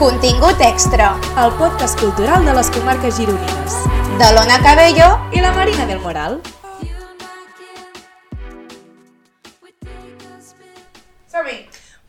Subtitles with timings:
[0.00, 1.10] Contingut extra
[1.42, 3.74] el podcast cultural de les comarques gironines.
[4.20, 6.40] de l'Ona Cabello I la Marina del Moral.
[11.30, 11.58] Som-hi!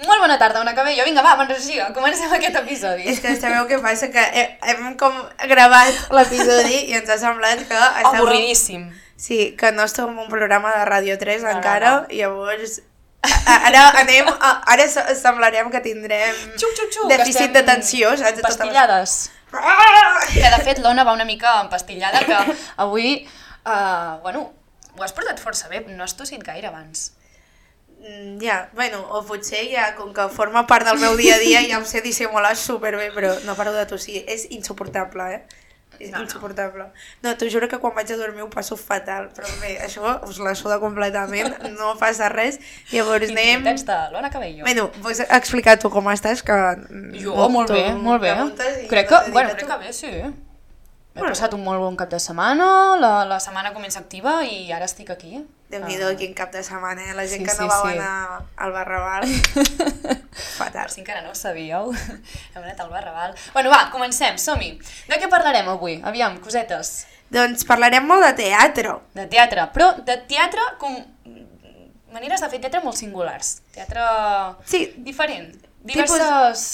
[0.07, 1.03] Molt bona tarda, Ona Cabello.
[1.05, 1.91] Vinga, va, bona energia.
[1.93, 3.03] Comencem aquest episodi.
[3.11, 4.09] És que sabeu què passa?
[4.11, 5.13] Que he- hem com
[5.51, 7.75] gravat l'episodi i ens ha semblat que...
[7.77, 8.87] estàvem- Avorridíssim.
[9.21, 12.07] Sí, que no estem en un programa de Ràdio 3 No, no, encara, no.
[12.09, 12.79] i llavors...
[13.21, 17.07] Ara anem, a, ara se- semblarem que tindrem Xuc, xuc, xuc.
[17.11, 18.41] dèficit d'atenció, saps?
[18.41, 19.15] Pastillades.
[20.33, 22.37] Que de fet l'Ona va una mica empastillada, que
[22.77, 23.27] avui,
[23.65, 24.47] uh, bueno,
[24.97, 27.11] ho has portat força bé, no has tossit gaire abans.
[28.01, 31.61] Mm, Ja, bueno, o potser ja, com que forma part del meu dia a dia,
[31.67, 34.23] ja em sé dissimular superbé, però no paro de tossir.
[34.27, 35.41] És insuportable, eh?
[36.01, 36.23] És No, no.
[36.25, 36.85] insuportable.
[37.23, 40.39] No, t'ho juro que quan vaig a dormir ho passo fatal, però bé, això us
[40.43, 42.59] la suda completament, no passa res.
[42.91, 43.59] Llavors anem...
[43.61, 44.63] Intents de l'Ona Cabello.
[44.65, 46.41] Bueno, vols explicar tu com estàs?
[46.43, 46.57] Que
[47.21, 48.33] Jo, no, molt tu bé, molt bé.
[48.83, 50.13] i Crec no que, bueno, crec que bé, sí.
[51.13, 51.33] He Bueno.
[51.33, 55.09] passat un molt bon cap de setmana, la, la setmana comença activa i ara estic
[55.11, 55.41] aquí.
[55.71, 56.15] Déu-n'hi-do, Ah.
[56.15, 57.13] quin cap de setmana, eh?
[57.13, 57.97] La gent Sí, que no sí, va sí.
[57.97, 59.25] anar al Barraval.
[60.57, 60.83] Fatal.
[60.85, 61.91] Per si encara no ho sabíeu,
[62.55, 63.35] hem anat al Barraval.
[63.53, 64.77] Bueno, va, comencem, som-hi.
[65.09, 65.99] De què parlarem avui?
[66.03, 67.05] Aviam, cosetes.
[67.31, 68.95] Doncs parlarem molt de teatre.
[69.15, 70.95] De teatre, però de teatre com...
[72.11, 73.61] maneres de fer teatre molt singulars.
[73.75, 74.01] Teatre
[74.67, 75.53] Sí, diferent.
[75.85, 76.65] Tipus- Diverses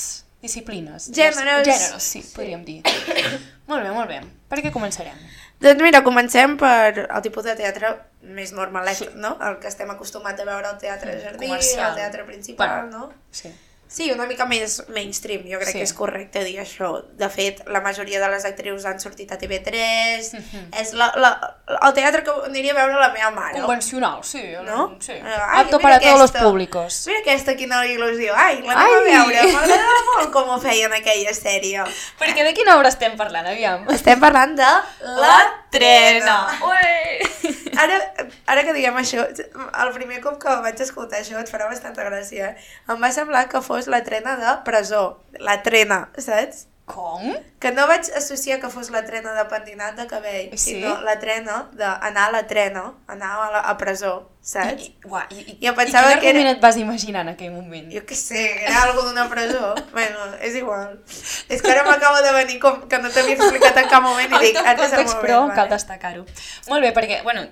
[0.42, 1.10] disciplines.
[1.14, 1.66] Gèneres.
[1.66, 2.82] Gèneres, sí, podríem dir.
[3.68, 4.22] molt bé, molt bé.
[4.50, 5.18] Per què començarem?
[5.60, 9.36] Doncs mira, comencem per el tipus de teatre més normalet, no?
[9.42, 11.90] El que estem acostumats a veure al teatre jardí, Comercial.
[11.90, 13.08] al teatre principal, Bueno.
[13.08, 13.14] no?
[13.32, 13.52] Sí.
[13.90, 15.78] Sí, una mica més mainstream, jo crec Sí.
[15.80, 17.04] que és correcte dir això.
[17.16, 20.74] De fet, la majoria de les actrius han sortit a TV3, Mhm.
[20.82, 21.32] és la, la,
[21.82, 23.60] el teatre que aniria a veure la meva mare.
[23.62, 24.44] Convencional, sí.
[24.66, 24.98] No?
[25.00, 25.14] Sí.
[25.14, 27.04] Eh, ai, Apto para todos los públicos.
[27.08, 28.34] Mira aquesta, quina il·lusió.
[28.36, 28.76] Ai, l'anem
[29.22, 29.54] a veure.
[29.54, 31.84] M'agradava molt com ho feien aquella sèrie.
[32.20, 33.88] Perquè de quina obra estem parlant, aviam?
[33.90, 34.74] Estem parlant de
[35.22, 36.60] La Trena.
[36.64, 37.56] Ui!
[37.78, 37.98] Ara,
[38.50, 42.56] ara que diguem això, el primer cop que vaig escoltar això et farà bastanta gràcia.
[42.90, 45.22] Em va semblar que fos la trena de presó.
[45.38, 46.66] La trena, saps?
[46.88, 47.20] Com?
[47.60, 50.72] Que no vaig associar que fos la trena de pentinat de cabell, Sí?
[50.80, 54.86] sinó la trena d'anar a la trena, anar a, la, a presó, saps?
[54.86, 57.34] I, i, uà, i, i, Jo pensava i quin que era- et vas imaginar en
[57.34, 57.92] aquell moment?
[57.92, 59.76] Jo què sé, era algo d'una presó.
[59.92, 60.96] bueno, és igual.
[61.50, 64.44] És que ara m'acaba de venir com que no t'havia explicat en cap moment i
[64.48, 65.22] dic, ara és el moment.
[65.28, 65.56] però vale.
[65.60, 66.24] cal destacar-ho.
[66.72, 67.44] Molt bé, perquè, bueno,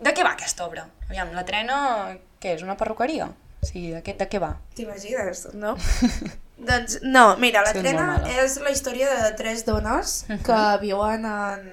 [0.00, 0.88] de què va aquesta obra?
[1.10, 3.28] Aviam, la trena, què és, una perruqueria?
[3.62, 4.56] Sigui, de què, de què va?
[4.74, 5.76] T'imagines, no?
[6.70, 8.06] doncs no, mira, la Sí, trena
[8.42, 11.64] és la història de tres dones que viuen en,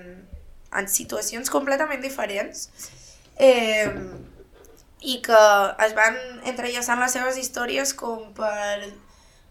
[0.78, 2.68] en situacions completament diferents
[3.42, 3.90] eh,
[5.02, 5.42] i que
[5.86, 6.18] es van
[6.52, 8.92] entrellaçant les seves històries com per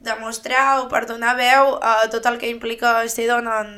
[0.07, 3.73] demostrar o per donar veu a tot el que implica ser dona en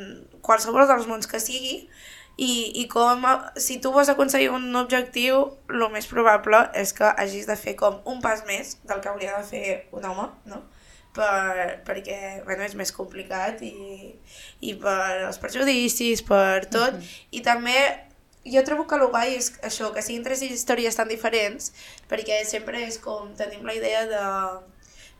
[0.45, 1.87] qualsevol dels mons que sigui
[2.37, 3.25] i, i com
[3.57, 7.99] si tu vols aconseguir un objectiu, el més probable és que hagis de fer com
[8.09, 10.63] un pas més del que hauria de fer un home, no?
[11.13, 14.15] Per, perquè bueno, és més complicat i,
[14.63, 16.95] i per els prejudicis, per tot.
[17.35, 17.75] I també
[18.47, 21.73] jo trobo que el guai és això, que siguin tres històries tan diferents,
[22.09, 24.23] perquè sempre és com tenim la idea de...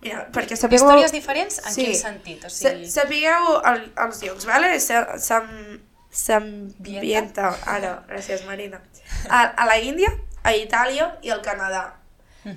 [0.01, 0.87] Mira, perquè sapigueu...
[0.87, 1.59] Històries diferents?
[1.67, 1.85] En Sí.
[1.91, 2.45] quin sentit?
[2.47, 4.71] O Sa- sigui, Sapigueu el, els llocs, vale?
[4.81, 8.81] Sa- S'am- S'ambienta, ara, gràcies Marina,
[9.29, 10.11] a, a la Índia,
[10.43, 11.85] a Itàlia i al Canadà.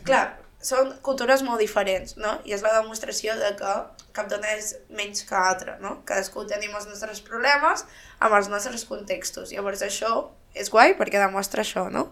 [0.07, 0.23] Clar,
[0.63, 2.37] són cultures molt diferents, no?
[2.47, 3.73] I és la demostració de que
[4.15, 5.97] cap dona és menys que altra, no?
[6.07, 7.83] Cadascú tenim els nostres problemes
[8.19, 9.51] amb els nostres contextos.
[9.51, 10.13] Llavors això
[10.55, 12.07] és guai perquè demostra això, no?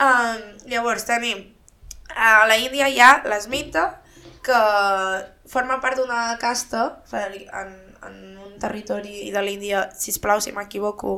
[0.00, 1.44] Um, llavors tenim
[2.16, 4.00] a la Índia hi ha l'esmita
[4.42, 4.60] que
[5.50, 7.74] forma part d'una casta en,
[8.08, 8.16] en
[8.60, 11.16] territori de l'Índia, sisplau, si m'equivoco,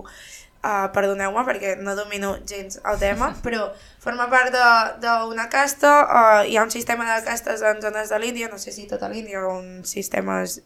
[0.64, 3.69] uh, perdoneu-me perquè no domino gens el tema, però
[4.00, 8.18] forma part de- d'una casta, uh, hi ha un sistema de castes en zones de
[8.22, 10.60] l'Índia, no sé si tota l'Índia o uns sistemes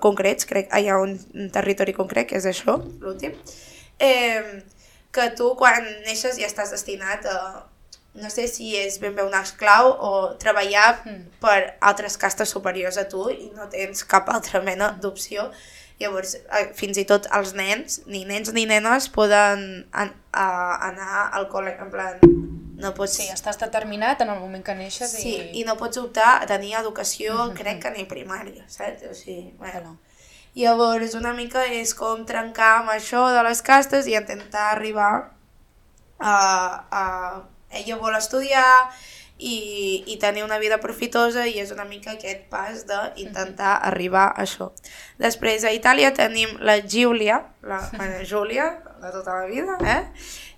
[0.00, 3.34] concrets, crec, ah, hi ha un, un territori concret, que és això, l'últim,
[4.02, 4.62] eh,
[5.14, 7.36] que tu quan neixes ja estàs destinat a,
[8.18, 10.10] no sé si és ben bé un esclau o
[10.40, 11.22] treballar Mm.
[11.42, 15.50] per altres castes superiors a tu i no tens cap altra mena d'opció.
[16.04, 20.46] Llavors, eh, fins i tot els nens, ni nens ni nenes, poden an a
[20.90, 22.18] anar al col·le, en plan,
[22.76, 23.14] no pots...
[23.20, 25.60] sí, estàs determinat en el moment que neixes Sí, i...
[25.60, 27.54] i no pots optar a tenir educació, Mhm.
[27.60, 29.04] crec que ni primària, saps?
[29.10, 29.72] O sigui, bueno.
[29.72, 29.98] Bueno.
[30.54, 35.32] Llavors, una mica és com trencar amb això de les castes i intentar arribar
[36.18, 36.34] a...
[36.90, 37.04] a
[37.74, 38.62] ella vol estudiar
[39.38, 44.42] i, i tenir una vida profitosa i és una mica aquest pas d'intentar arribar a
[44.44, 44.70] això.
[45.18, 48.70] Després a Itàlia tenim la Giulia, la bueno, Júlia,
[49.02, 50.02] de tota la vida, eh?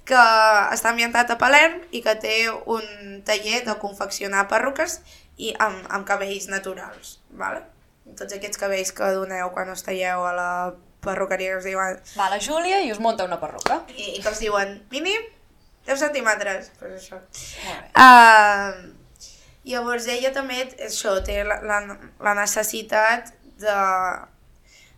[0.07, 0.25] que
[0.71, 5.01] està ambientat a Palerm i que té un taller de confeccionar perruques
[5.37, 7.17] i amb, amb cabells naturals.
[7.35, 7.65] Vale?
[8.17, 10.51] Tots aquests cabells que doneu quan us talleu a la
[11.03, 13.81] perruqueria que us diuen Va la Júlia i us munta una perruca.
[13.97, 15.27] i, i que us diuen mínim
[15.87, 17.21] 10 centímetres, pues això.
[17.95, 18.93] Uh,
[19.67, 21.81] llavors ella també això, té la, la,
[22.23, 23.31] la necessitat
[23.63, 23.77] de,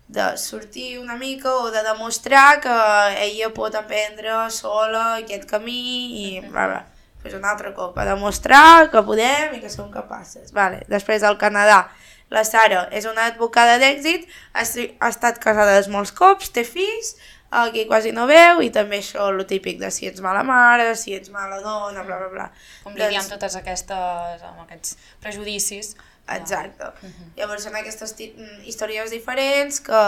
[0.08, 2.76] de sortir una mica o de demostrar que
[3.24, 5.80] ella pot aprendre sola aquest camí
[6.24, 6.84] i bla, bla.
[7.18, 10.52] Pues un altre cop, a demostrar que podem i que som capaces.
[10.54, 10.84] Vale.
[10.88, 11.88] Després al Canadà,
[12.30, 17.16] la Sara és una advocada d'èxit, ha, ha estat casada molts cops, té fills,
[17.50, 20.90] el que quasi no veu, i també això, lo típic de si ets mala mare,
[21.00, 22.46] si ets mala dona, bla, bla, bla.
[22.84, 25.94] Com lidiar Doncs- amb totes aquestes, amb aquests prejudicis.
[26.28, 26.90] Exacte.
[27.38, 30.00] Llavors són aquestes mm, històries diferents que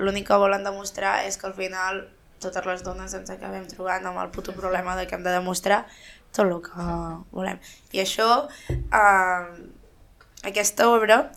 [0.00, 2.06] l'únic que volen demostrar és que al final
[2.40, 5.84] totes les dones ens acabem trobant amb el puto problema de que hem de demostrar
[6.32, 6.88] tot el que
[7.32, 7.60] volem.
[7.92, 9.68] I això, eh,
[10.48, 11.30] aquesta obra,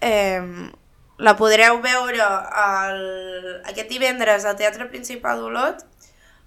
[0.00, 0.40] eh,
[1.18, 2.26] la podreu veure
[2.62, 3.00] el,
[3.66, 5.82] aquest divendres al Teatre Principal d'Olot,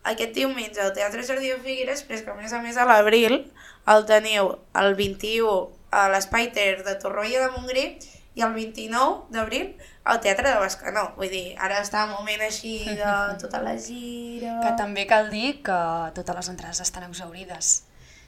[0.08, 3.44] aquest diumenge al Teatre Jardí de Figueres, però que a més a més a l'abril
[3.92, 5.52] el teniu el 21
[5.92, 7.86] a l'Espai Ter de Torroella de Montgrí
[8.34, 9.74] i el 29 d'abril
[10.08, 11.10] al Teatre de Bescanó.
[11.18, 14.60] Vull dir, ara està un moment així de tota la gira...
[14.64, 15.80] Que també cal dir que
[16.16, 17.82] totes les entrades estan exaurides.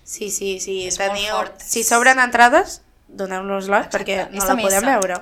[0.04, 0.82] Sí, sí, sí.
[0.90, 1.32] És molt teniu...
[1.38, 1.64] fort.
[1.64, 4.92] Si s'obren entrades, doneu-nos-les perquè no la podem missa.
[4.92, 5.22] veure.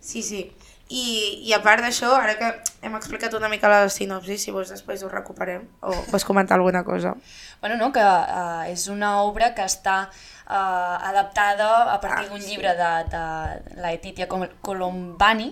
[0.00, 0.52] Sí, sí.
[0.88, 2.46] I, I a part d'això, ara que
[2.80, 6.80] hem explicat una mica la sinopsi, si vols després ho recuperem, o vols comentar alguna
[6.84, 7.12] cosa.
[7.60, 12.40] Bueno, no, que uh, és una obra que està uh, adaptada a partir Ah, d'un
[12.40, 12.54] sí.
[12.54, 15.50] llibre de, de la Etitia Col- Colombani,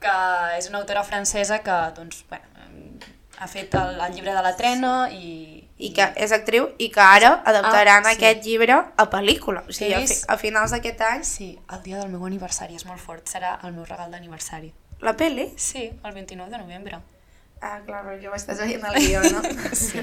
[0.00, 0.16] que
[0.58, 2.46] és una autora francesa que doncs, bueno,
[3.38, 5.59] ha fet el, el llibre de la trena i...
[5.80, 8.18] I que és actriu i que ara adaptaran Ah, sí.
[8.18, 9.62] aquest llibre a pel·lícula.
[9.68, 12.84] O sigui, a, fi, a finals d'aquest any, Sí, el dia del meu aniversari és
[12.84, 14.72] molt fort, serà el meu regal d'aniversari.
[15.00, 15.48] la pel·li...
[15.56, 16.98] Sí, el 29 de novembre.
[17.62, 19.40] Ah, clar, però jo ho estàs veient al guió, no?
[19.76, 20.00] Sí,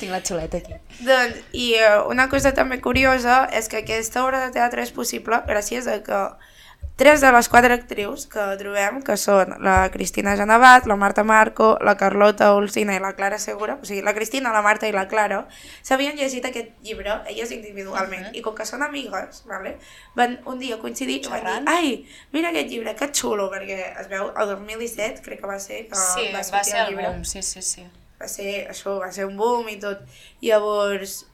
[0.00, 0.72] tinc la xuleta aquí.
[1.04, 5.40] Doncs, i eh, una cosa també curiosa és que aquesta obra de teatre és possible
[5.48, 6.20] gràcies a que
[6.98, 11.76] tres de les quatre actrius que trobem, que són la Cristina Genevat, la Marta Marco,
[11.86, 15.04] la Carlota Olsina i la Clara Segura, o sigui, la Cristina, la Marta i la
[15.06, 15.44] Clara,
[15.86, 18.34] s'havien llegit aquest llibre, elles individualment, Mhm.
[18.34, 19.76] i com que són amigues, vale,
[20.16, 24.08] van un dia coincidir i van dir, ai, mira aquest llibre, que xulo, perquè es
[24.08, 26.90] veu, el 2017 crec que va ser que Sí, va va sortir ser el el
[26.96, 27.86] llibre boom, sí, sí, sí.
[28.20, 30.00] va ser això, va ser un boom i tot.
[30.42, 31.26] Llavors,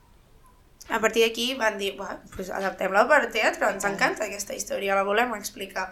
[0.90, 5.02] a partir d'aquí van dir, va, pues adaptem-la per teatre, ens encanta aquesta història, la
[5.06, 5.88] volem explicar.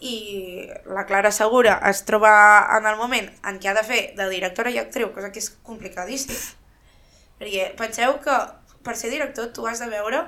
[0.00, 2.30] I la Clara Segura es troba
[2.78, 5.50] en el moment en què ha de fer de directora i actriu, cosa que és
[5.66, 6.38] complicadíssim.
[7.40, 8.36] Perquè penseu que
[8.84, 10.22] per ser director tu has de veure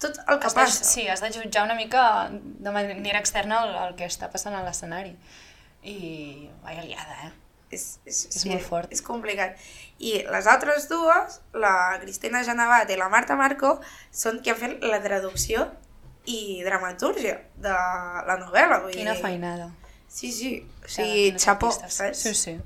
[0.00, 0.84] tot el que Has de, passa.
[0.84, 4.62] sí, has de jutjar una mica de manera externa el, el que està passant a
[4.66, 5.14] l'escenari.
[5.84, 7.32] I vaja liada, eh?
[7.70, 8.92] És, és, És molt fort.
[8.92, 9.56] És complicat.
[9.98, 13.80] I les altres dues, la Cristina Genevat i la Marta Marco,
[14.10, 15.68] són qui han fet la traducció
[16.26, 18.80] i dramatúrgia de la novel·la.
[18.82, 19.22] Vull Quina dir.
[19.22, 19.70] feinada.
[20.08, 20.52] Sí, sí.
[20.84, 22.18] O sigui, les xapó, saps?
[22.20, 22.56] Sí, sí.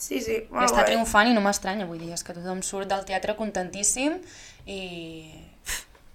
[0.00, 0.86] Sí, sí, I molt està guai.
[0.94, 4.14] triomfant i no m'estranya, vull dir, és que tothom surt del teatre contentíssim
[4.64, 5.44] i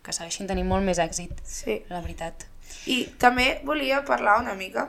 [0.02, 1.84] que segueixin tenint molt més èxit, Sí.
[1.90, 2.48] la veritat.
[2.90, 4.88] I també volia parlar una mica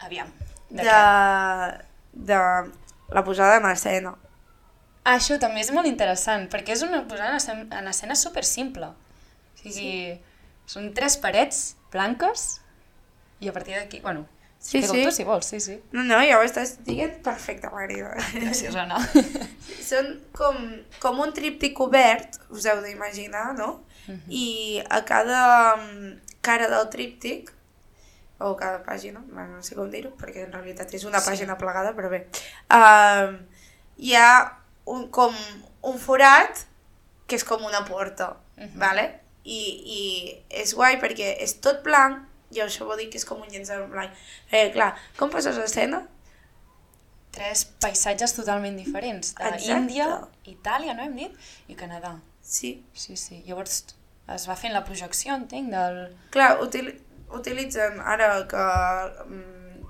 [0.00, 0.28] Aviam,
[0.68, 1.80] de, de, què?
[2.12, 2.38] De
[3.10, 4.14] la posada en escena.
[5.10, 8.90] Això també és molt interessant, perquè és una posada en escena, en escena super simple.
[8.90, 10.18] O sigui, sí.
[10.68, 11.62] són tres parets
[11.92, 12.60] blanques
[13.40, 14.26] i a partir d'aquí, bueno,
[14.60, 15.04] Sí, sí.
[15.04, 15.78] tu si vols, sí, sí.
[15.90, 18.10] No, no, ja ho estàs dient perfecte, Marina.
[18.34, 18.98] Gràcies, Anna.
[19.80, 20.58] Són com,
[21.00, 23.70] com un tríptic obert, us heu d'imaginar, no?
[24.28, 25.40] I a cada
[25.78, 26.12] mm,
[26.44, 27.54] cara del tríptic,
[28.40, 31.30] o cada pàgina, no sé com dir-ho, perquè en realitat és una Sí.
[31.30, 32.26] pàgina plegada, però bé,
[32.72, 33.36] um,
[33.98, 34.56] hi ha
[34.86, 35.34] un, com
[35.82, 36.64] un forat
[37.26, 38.78] que és com una porta, Mhm.
[38.78, 39.20] vale?
[39.44, 39.60] I,
[39.96, 43.48] I és guai perquè és tot blanc, i això vol dir que és com un
[43.48, 44.10] llençol blanc.
[44.50, 46.06] Eh, clar, com poses l'escena?
[47.30, 49.62] Tres paisatges totalment diferents, Exacte.
[49.68, 50.06] d'Índia,
[50.50, 51.36] Itàlia, no hem dit,
[51.68, 52.16] i Canadà.
[52.42, 53.42] Sí, Sí, sí.
[53.46, 53.84] Llavors
[54.34, 56.16] es va fent la projecció, entenc, del...
[56.34, 56.90] Clar, util,
[57.36, 58.64] utilitzen ara que
[59.26, 59.86] mm,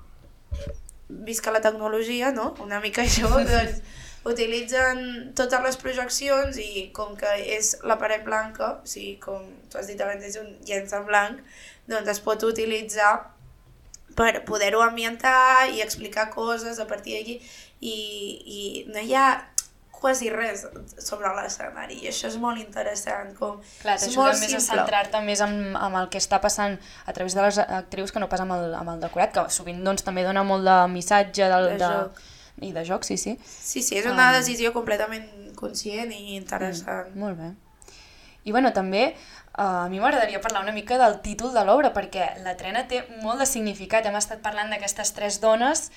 [1.27, 2.53] visca la tecnologia, no?
[2.63, 3.81] Una mica això, doncs
[4.27, 9.79] utilitzen totes les projeccions i com que és la paret blanca, o sigui, com tu
[9.79, 11.41] has dit abans, és un llenç en blanc,
[11.89, 13.15] doncs es pot utilitzar
[14.15, 17.39] per poder-ho ambientar i explicar coses a partir d'aquí
[17.81, 17.95] i,
[18.45, 19.27] i no hi ha
[20.01, 20.63] quasi res
[20.97, 24.65] sobre l'escenari i això és molt interessant com Clar, t'ajuda més a simple.
[24.81, 28.27] centrar-te més en, en el que està passant a través de les actrius que no
[28.31, 31.69] pas amb el, amb el decorat, que sovint doncs, també dona molt de missatge del,
[31.75, 32.21] De de, joc.
[32.65, 33.37] i de joc, sí, sí.
[33.45, 37.51] sí, sí, és una Um, decisió completament conscient i interessant Molt bé.
[38.43, 42.31] I bueno, també uh, a mi m'agradaria parlar una mica del títol de l'obra, perquè
[42.41, 44.07] la trena té molt de significat.
[44.09, 45.91] Hem estat parlant d'aquestes tres dones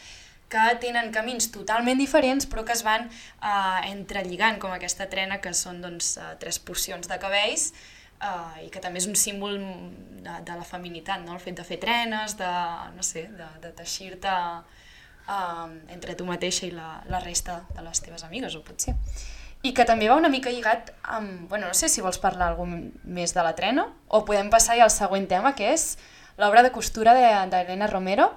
[0.54, 5.54] que tenen camins totalment diferents però que es van uh, entrelligant com aquesta trena que
[5.56, 7.72] són doncs, uh, tres porcions de cabells
[8.22, 11.34] uh, i que també és un símbol de, de la feminitat, no?
[11.34, 12.50] el fet de fer trenes, de,
[12.94, 18.04] no sé, de, de teixir-te uh, entre tu mateixa i la, la resta de les
[18.04, 18.96] teves amigues, o potser.
[19.64, 21.48] I que també va una mica lligat amb...
[21.48, 24.84] Bueno, no sé si vols parlar alguna més de la trena o podem passar ja
[24.84, 25.94] al següent tema, que és
[26.36, 28.28] l'obra de costura d'Helena de, Romero,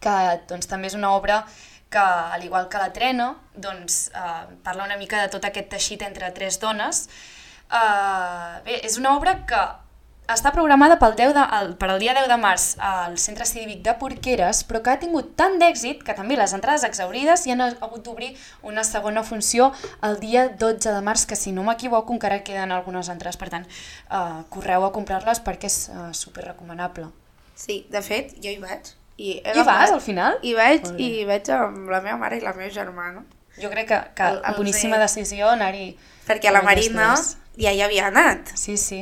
[0.00, 0.14] que
[0.50, 1.42] doncs, també és una obra
[1.90, 6.02] que, al igual que la trena, doncs, eh, parla una mica de tot aquest teixit
[6.06, 7.08] entre tres dones.
[7.68, 9.60] Eh, bé, és una obra que
[10.28, 13.80] està programada pel 10 de, el, per al dia 10 de març al Centre Cívic
[13.86, 17.64] de Porqueres, però que ha tingut tant d'èxit que també les entrades exaurides i han
[17.64, 19.70] hagut d'obrir una segona funció
[20.04, 23.64] el dia 12 de març, que si no m'equivoco encara queden algunes entrades, per tant,
[23.64, 27.08] eh, correu a comprar-les perquè és eh, super recomanable.
[27.56, 28.97] Sí, de fet, jo hi vaig.
[29.18, 30.38] I, he I vas, al final?
[30.46, 33.24] Hi vaig, i vaig amb la meva mare i la meva germana.
[33.58, 35.88] Jo crec que, que El- els boníssima he- decisió anar-hi...
[36.28, 37.14] Perquè la Marina
[37.58, 38.52] ja hi havia anat.
[38.54, 39.00] Sí, sí.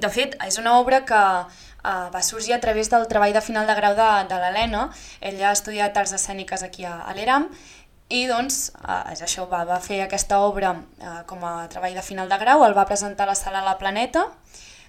[0.00, 3.66] De fet, és una obra que uh, va sorgir a través del treball de final
[3.68, 4.86] de grau de, de l'Helena.
[5.20, 7.50] Ella ha estudiat arts escèniques aquí a, a l'ERAM
[8.08, 12.02] i doncs uh, és això, va, va fer aquesta obra uh, com a treball de
[12.04, 14.24] final de grau, el va presentar a la sala La Planeta,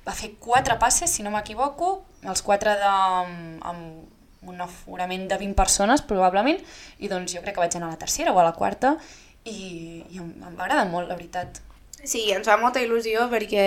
[0.08, 4.13] va fer quatre passes, si no m'equivoco, els quatre de, amb, amb
[4.50, 6.60] un aforament de 20 persones, probablement,
[7.00, 8.96] i doncs jo crec que vaig anar a la tercera o a la quarta,
[9.44, 11.62] i, i em, em va agradar molt, la veritat.
[12.04, 13.64] Sí, ens fa molta il·lusió perquè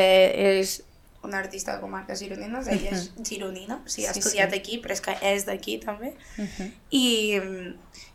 [0.60, 0.80] és
[1.22, 4.58] una artista de comarques gironines, ella és gironina, o sigui, ha Sí, estudiat sí.
[4.60, 6.14] aquí, però és que és d'aquí també.
[6.38, 6.70] Uh -huh.
[6.90, 7.06] I,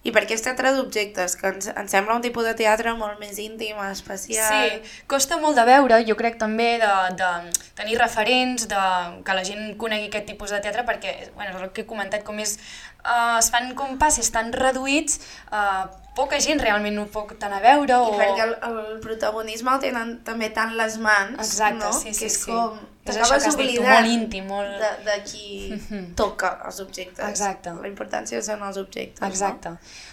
[0.03, 3.37] I perquè és teatre d'objectes, que ens, ens sembla un tipus de teatre molt més
[3.37, 4.69] íntim, especial...
[4.69, 9.43] Sí, costa molt de veure, jo crec també de, de tenir referents, de que la
[9.43, 12.57] gent conegui aquest tipus de teatre, perquè, bueno, és el que he comentat, com és,
[13.05, 15.19] uh, es fan com passes tan reduïts,
[15.51, 18.15] uh, poca gent realment ho pot anar a veure, I o...
[18.19, 21.91] perquè el, el protagonisme el tenen també tant les mans, Exacte, no?
[21.95, 22.51] sí, sí, que és sí.
[22.51, 22.79] com...
[23.01, 25.77] És t'acabes oblidant molt íntim, molt- De, de qui
[26.19, 27.23] toca els objectes.
[27.31, 27.71] Exacte.
[27.81, 29.71] La importància són els objectes, Exacte,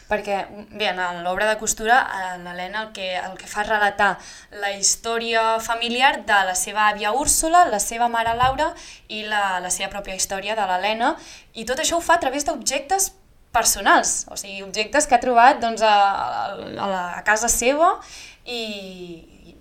[0.09, 0.39] perquè
[0.71, 1.99] bé, en l'obra de costura
[2.41, 4.15] l'Helena el que, el que fa és relatar
[4.63, 8.71] la història familiar de la seva àvia Úrsula, la seva mare Laura
[9.13, 11.13] i la, la seva pròpia història de l'Helena
[11.61, 13.13] i tot això ho fa a través d'objectes
[13.53, 17.95] personals, o sigui, objectes que ha trobat doncs, a, a, la, a casa seva
[18.45, 18.61] i,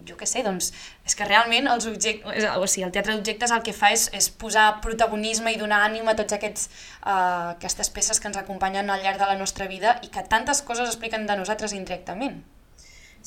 [0.08, 0.70] jo què sé, doncs,
[1.08, 4.30] és que realment els objectes, o sigui, el teatre d'objectes el que fa és, és
[4.30, 6.70] posar protagonisme i donar ànima a tots aquests,
[7.04, 10.62] uh, aquestes peces que ens acompanyen al llarg de la nostra vida i que tantes
[10.68, 12.44] coses expliquen de nosaltres indirectament.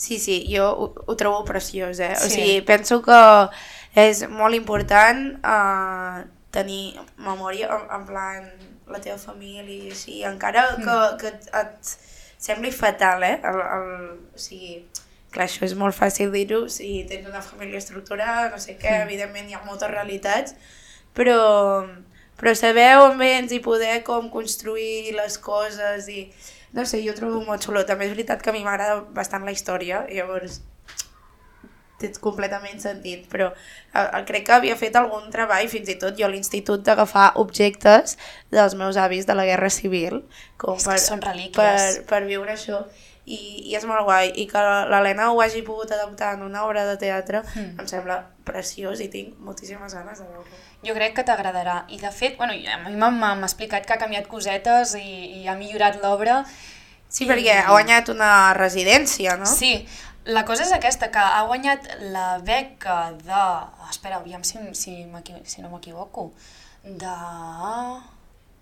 [0.01, 2.15] Sí, sí, jo ho, ho trobo preciós, eh?
[2.17, 2.31] O Sí.
[2.39, 3.21] sigui, penso que
[4.01, 8.49] és molt important uh, tenir memòria, en, en plan,
[8.91, 11.93] la teva família i així, encara que, que et, et
[12.41, 13.37] sembli fatal, eh?
[13.47, 13.89] El, el,
[14.35, 14.81] o sigui,
[15.31, 19.51] clar, això és molt fàcil dir-ho si tens una família estructurada, no sé què, evidentment
[19.51, 20.57] hi ha moltes realitats,
[21.15, 21.41] però,
[22.41, 26.25] però saber on vens i poder com construir les coses i
[26.73, 27.83] no sé, jo trobo molt xulo.
[27.87, 30.61] També és veritat que a mi m'agrada bastant la història, llavors
[32.01, 36.27] té completament sentit, però eh, crec que havia fet algun treball, fins i tot jo
[36.27, 38.17] a l'institut, d'agafar objectes
[38.51, 40.23] dels meus avis de la Guerra Civil,
[40.57, 41.55] com És que per, són relíquies.
[42.01, 42.83] per, per viure això.
[43.31, 43.37] I,
[43.71, 44.33] I és molt guai.
[44.43, 44.59] I que
[44.91, 47.79] l'Helena ho hagi pogut adaptar en una obra de teatre Mm.
[47.79, 48.17] em sembla
[48.49, 50.59] preciós i tinc moltíssimes ganes de veure-ho.
[50.83, 51.85] Jo crec que t'agradarà.
[51.93, 55.55] I de fet, bueno, a mi m'ha explicat que ha canviat cosetes i, i ha
[55.55, 56.41] millorat l'obra.
[57.11, 59.47] Sí, perquè ha guanyat una residència, no?
[59.47, 59.87] Sí,
[60.31, 63.45] la cosa és aquesta, que ha guanyat la beca de...
[63.91, 64.95] Espera, aviam si, si,
[65.45, 66.31] si no m'equivoco.
[66.85, 67.15] De...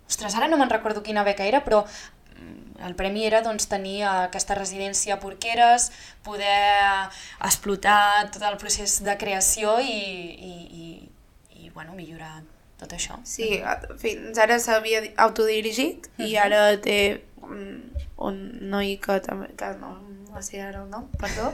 [0.09, 4.01] Ostres, ara no me'n recordo quina beca era, però mm, el premi era doncs, tenir
[4.09, 5.91] aquesta residència a Porqueres,
[6.25, 7.09] poder
[7.45, 12.39] explotar tot el procés de creació i, i, i, i bueno, millorar
[12.79, 13.19] tot això.
[13.27, 13.59] Sí,
[14.01, 16.99] fins ara s'havia autodirigit i ara té
[17.43, 18.39] un, un
[18.71, 19.93] noi que també que no,
[20.35, 21.51] o sigui, ara el nom, perdó,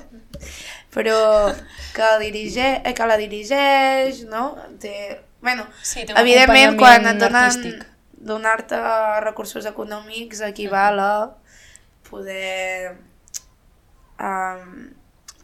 [0.93, 1.17] però
[1.95, 4.55] que, dirigeix, eh, que la dirigeix, no?
[4.81, 7.83] Té, bueno, Sí, té evidentment, quan et donen
[8.25, 8.77] donar-te
[9.21, 11.11] recursos econòmics equival a
[12.09, 12.95] poder
[14.19, 14.89] um,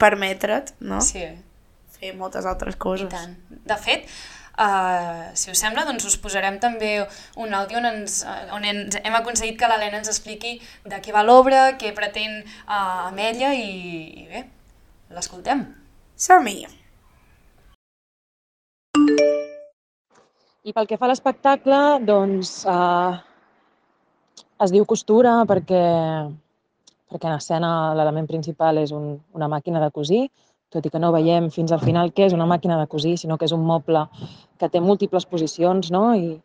[0.01, 1.01] permetre't, no?
[1.05, 1.25] Sí,
[2.01, 3.09] Fer moltes altres i coses.
[3.13, 3.35] tant.
[3.69, 4.07] De fet,
[4.57, 6.93] uh, si us sembla, doncs us posarem també
[7.37, 11.15] un àudio on, ens, eh, on ens, hem aconseguit que l'Helena ens expliqui de què
[11.15, 13.71] va l'obra, què pretén uh, amb ella i,
[14.23, 14.45] i bé,
[15.15, 15.65] l'escoltem.
[16.15, 16.61] Som-hi!
[20.61, 23.13] I pel que fa a l'espectacle, doncs eh,
[24.61, 25.81] es diu costura perquè,
[27.09, 30.27] perquè en escena l'element principal és un, una màquina de cosir,
[30.71, 33.37] tot i que no veiem fins al final què és una màquina de cosir, sinó
[33.37, 34.05] que és un moble
[34.59, 36.05] que té múltiples posicions, no?
[36.15, 36.37] I,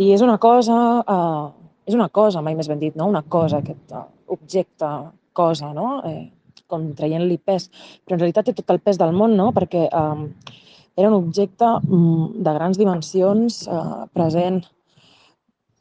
[0.00, 3.06] i és una cosa, eh, és una cosa, mai més ben dit, no?
[3.10, 4.90] Una cosa, aquest uh, objecte,
[5.32, 6.00] cosa, no?
[6.06, 6.30] Eh,
[6.70, 7.68] com traient-li pes.
[8.04, 9.50] Però en realitat té tot el pes del món, no?
[9.56, 10.58] Perquè eh,
[10.96, 14.60] era un objecte mm, de grans dimensions, eh, present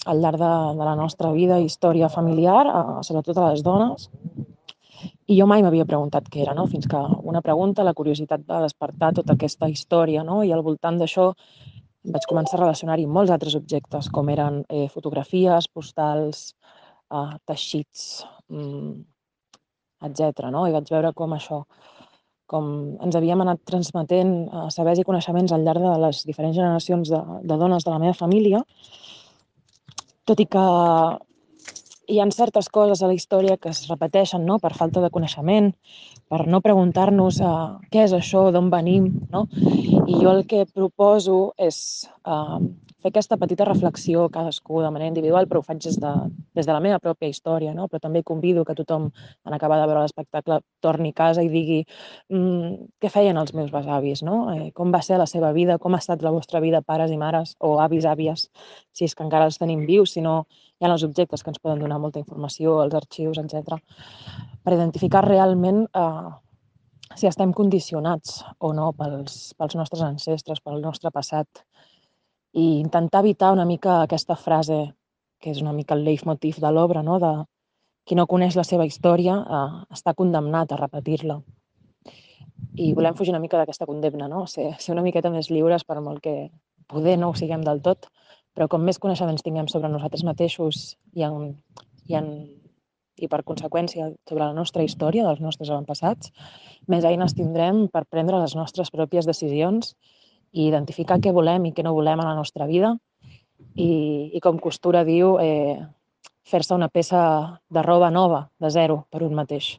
[0.09, 4.09] al llarg de, de la nostra vida i història familiar, eh, sobretot a les dones.
[5.29, 6.65] I jo mai m'havia preguntat què era, no?
[6.67, 6.99] fins que
[7.31, 10.41] una pregunta, la curiositat va despertar tota aquesta història, no?
[10.43, 11.29] i al voltant d'això
[12.15, 16.53] vaig començar a relacionar-hi molts altres objectes, com eren eh, fotografies, postals,
[17.11, 18.91] eh, teixits, mm,
[20.09, 20.49] etc.
[20.53, 20.65] No?
[20.67, 21.63] I vaig veure com això,
[22.49, 22.69] com
[23.05, 27.23] ens havíem anat transmetent eh, sabers i coneixements al llarg de les diferents generacions de,
[27.43, 28.63] de dones de la meva família,
[30.25, 30.65] tot i que
[32.09, 34.57] hi ha certes coses a la història que es repeteixen no?
[34.59, 35.71] per falta de coneixement,
[36.29, 37.55] per no preguntar-nos eh,
[37.93, 39.45] què és això, d'on venim, no?
[39.59, 41.39] I jo el que proposo
[41.69, 41.79] és
[42.25, 42.59] eh,
[42.99, 46.11] fer aquesta petita reflexió cadascú de manera individual, però ho faig des de,
[46.55, 47.87] des de la meva pròpia història, no?
[47.87, 49.09] però també convido que tothom,
[49.47, 53.71] en acabar de veure l'espectacle, torni a casa i digui mm, què feien els meus
[53.71, 54.41] besavis, no?
[54.53, 57.17] eh, com va ser la seva vida, com ha estat la vostra vida, pares i
[57.21, 58.49] mares, o avis, àvies,
[58.91, 60.43] si és que encara els tenim vius, si no
[60.79, 63.79] hi ha els objectes que ens poden donar molta informació, els arxius, etc.
[64.63, 66.29] per identificar realment eh,
[67.15, 71.63] si estem condicionats o no pels, pels nostres ancestres, pel nostre passat,
[72.53, 74.79] i intentar evitar una mica aquesta frase,
[75.39, 77.19] que és una mica el leitmotiv de l'obra, no?
[77.19, 77.31] de
[78.05, 81.39] qui no coneix la seva història eh, està condemnat a repetir-la.
[82.75, 84.45] I volem fugir una mica d'aquesta condemna, no?
[84.47, 86.49] ser, ser una miqueta més lliures per molt que
[86.89, 88.09] poder no ho siguem del tot,
[88.57, 91.53] però com més coneixements tinguem sobre nosaltres mateixos i, en,
[92.09, 92.31] i, en,
[93.21, 96.33] i per conseqüència sobre la nostra història, dels nostres avantpassats,
[96.89, 99.93] més eines tindrem per prendre les nostres pròpies decisions
[100.51, 102.95] i identificar què volem i què no volem a la nostra vida
[103.75, 105.77] i, i com Costura diu, eh,
[106.49, 107.21] fer-se una peça
[107.69, 109.77] de roba nova, de zero, per un mateix.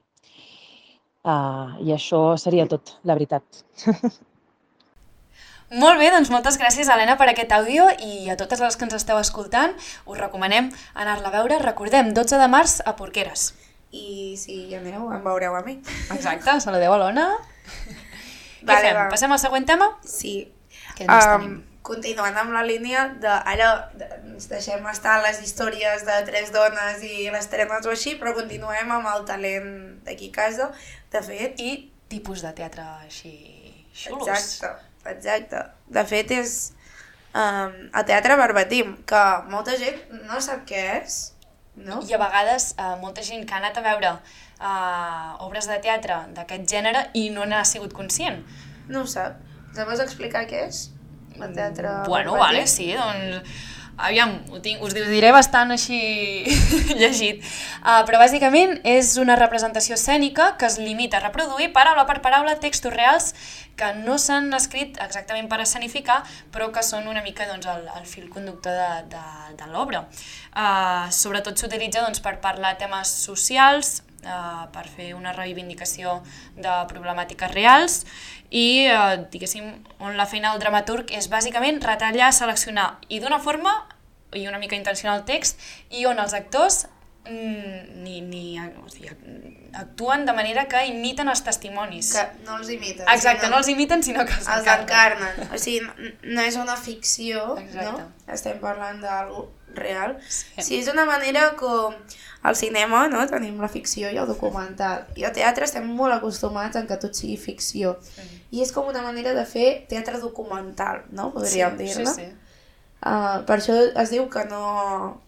[1.21, 3.45] Uh, I això seria tot, la veritat.
[5.81, 8.97] Molt bé, doncs moltes gràcies, Helena, per aquest àudio i a totes les que ens
[8.97, 11.61] esteu escoltant us recomanem anar-la a veure.
[11.63, 13.53] Recordem, 12 de març a Porqueres.
[13.95, 15.77] I si hi aneu, em veureu a mi.
[16.11, 17.29] Exacte, saludeu a l'Ona.
[18.65, 18.99] Què Vale, fem?
[18.99, 19.07] va.
[19.15, 19.93] Passem al següent tema?
[20.03, 20.35] Sí.
[21.01, 21.59] Què més Um, tenim?
[21.91, 23.71] continuant amb la línia de ara
[24.21, 28.93] ens deixem estar les històries de tres dones i les trenes o així, però continuem
[28.93, 29.71] amb el talent
[30.05, 30.69] d'aquí a casa.
[31.11, 33.33] De fet, I tipus de teatre així
[33.97, 34.29] xulos.
[34.29, 34.71] exacte,
[35.15, 35.65] exacte.
[35.89, 36.55] De fet és
[37.35, 41.21] um, el teatre verbatim, que molta gent no sap què és,
[41.81, 42.03] no?
[42.07, 46.27] I a vegades eh, molta gent que ha anat a veure eh, obres de teatre
[46.37, 48.43] d'aquest gènere i no n'ha sigut conscient.
[48.91, 49.39] No ho sap.
[49.71, 50.89] Ens vols explicar què és?
[51.41, 53.69] El teatre Bueno, vale, sí, doncs...
[54.01, 55.99] Aviam, ho tinc, us ho diré bastant així
[57.01, 57.43] llegit.
[57.83, 62.57] Uh, però bàsicament és una representació escènica que es limita a reproduir paraula per paraula
[62.63, 63.35] textos reals
[63.77, 66.23] que no s'han escrit exactament per escenificar,
[66.55, 69.25] però que són una mica doncs, el, el fil conductor de, de,
[69.61, 70.07] de l'obra.
[70.55, 76.19] Uh, sobretot s'utilitza doncs, per parlar temes socials, uh, per fer una reivindicació
[76.57, 78.05] de problemàtiques reals
[78.51, 79.71] i, eh, diguéssim,
[80.03, 83.75] on la feina del dramaturg és bàsicament retallar, seleccionar i d'una forma
[84.35, 86.85] i una mica intencionar el text i on els actors
[87.29, 89.15] mm, ni, ni, o sigui,
[89.75, 92.13] actuen de manera que imiten els testimonis.
[92.15, 93.07] Que no els imiten.
[93.09, 94.83] Exacte, sinó no els imiten, sinó que els els encarnen.
[94.83, 95.53] encarnen.
[95.55, 95.87] O sigui,
[96.23, 98.03] no, és una ficció, Exacte.
[98.03, 98.35] no?
[98.35, 100.17] Estem parlant d'algú real.
[100.29, 100.63] Sí.
[100.63, 101.95] Sí, és una manera com
[102.43, 103.23] al cinema, no?
[103.29, 105.07] Tenim la ficció i el documental.
[105.17, 107.97] I al teatre estem molt acostumats en que tot sigui ficció.
[108.51, 111.31] I és com una manera de fer teatre documental, no?
[111.35, 112.15] Podríem sí, dir-ne.
[112.15, 112.31] Sí, sí.
[113.01, 115.21] Uh, per això es diu que no,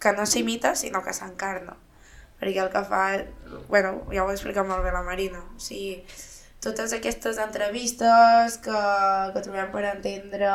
[0.00, 1.76] que no s'imita, sinó que s'encarna.
[2.40, 3.02] Perquè el que fa,
[3.68, 6.02] bueno, ja ho explica molt bé la Marina, o sigui,
[6.62, 8.82] totes aquestes entrevistes que,
[9.32, 10.52] que trobem per entendre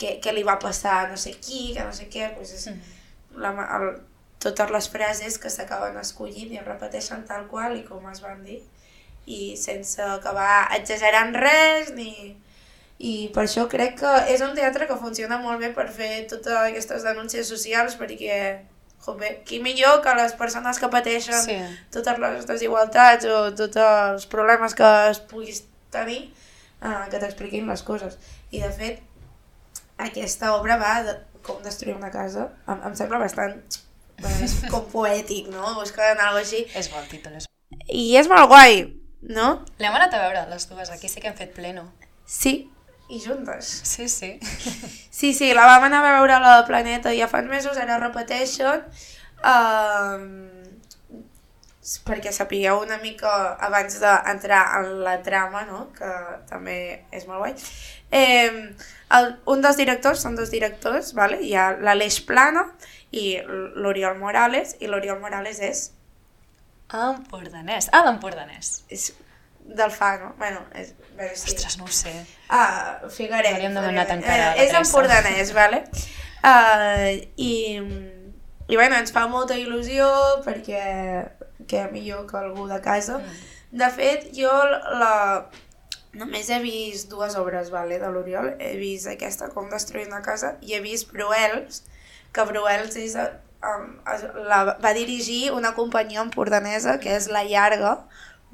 [0.00, 2.94] què, què li va passar no sé qui, que no sé què, doncs és, Mm.
[3.42, 3.86] la, el,
[4.40, 8.42] totes les frases que s'acaben escollint i es repeteixen tal qual i com es van
[8.44, 8.60] dir
[9.26, 12.36] i sense acabar exagerant res ni...
[12.98, 16.54] i per això crec que és un teatre que funciona molt bé per fer totes
[16.56, 18.38] aquestes denúncies socials perquè
[19.06, 21.56] joder, qui millor que les persones que pateixen Sí.
[21.94, 25.62] totes les desigualtats o tots els problemes que es puguis
[25.94, 26.32] tenir
[26.82, 28.18] eh, que t'expliquin les coses
[28.50, 29.02] i de fet
[29.98, 31.16] aquesta obra va de
[31.46, 33.56] com destruir una casa em, em sembla bastant
[34.20, 35.74] bueno, és com poètic, no?
[35.78, 37.36] Busquen alguna així És bo el títol.
[37.40, 37.46] És...
[37.92, 38.80] i és molt guai,
[39.22, 39.48] no?
[39.78, 40.90] L'hem anat a veure, les dues.
[40.94, 41.84] Aquí sí que hem fet pleno.
[42.24, 42.70] Sí,
[43.08, 43.80] i juntes.
[43.84, 44.38] Sí, sí.
[45.16, 48.82] Sí, sí, la vam anar a veure a la Planeta ja fa mesos, ara repeteixen.
[49.40, 50.26] Um,
[52.04, 53.30] perquè sapigueu una mica
[53.62, 55.86] abans d'entrar en la trama, no?
[55.96, 56.10] que
[56.50, 56.76] també
[57.16, 57.54] és molt guai.
[58.10, 58.74] Eh,
[59.16, 61.40] el, un dels directors, són dos directors, vale?
[61.40, 62.66] hi ha l'Aleix Plana
[63.14, 65.86] i l'Oriol Morales, i l'Oriol Morales és,
[66.92, 67.88] Empordanès.
[67.92, 68.84] Ah, l'Empordanès.
[68.90, 69.10] és
[69.66, 70.34] del fa, no?
[70.38, 71.50] Bueno, és, bé, sí.
[71.52, 72.12] Ostres, no ho sé.
[72.48, 73.54] Ah, Figueret.
[73.54, 74.22] Hauríem demanat Figueret.
[74.22, 75.82] encara Eh, és empordanès, vale?
[76.46, 77.52] Uh, i,
[78.68, 80.06] I bueno, ens fa molta il·lusió
[80.44, 80.82] perquè
[81.66, 83.20] que millor que algú de casa.
[83.70, 84.52] De fet, jo
[85.00, 85.46] la...
[86.16, 88.54] només he vist dues obres vale, de l'Oriol.
[88.62, 91.82] He vist aquesta, Com destruir una casa, i he vist Bruels,
[92.32, 93.16] que Bruels és,
[93.66, 93.90] um,
[94.48, 97.98] la va dirigir una companyia empordanesa que és La Llarga,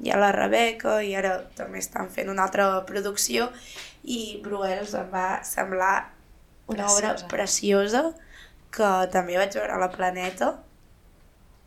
[0.01, 3.49] hi ha la Rebeca i ara també estan fent una altra producció
[4.03, 5.95] i Bruels em va semblar
[6.67, 7.31] una obra Preciosa.
[7.31, 8.03] preciosa
[8.73, 10.55] que també vaig veure a la Planeta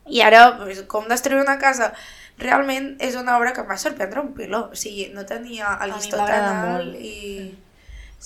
[0.07, 1.93] i ara, pues, com destruir una casa
[2.39, 5.95] realment és una obra que em va sorprendre un piló, o sigui, no tenia el
[5.97, 6.99] llistó tan alt molt.
[7.01, 7.55] i...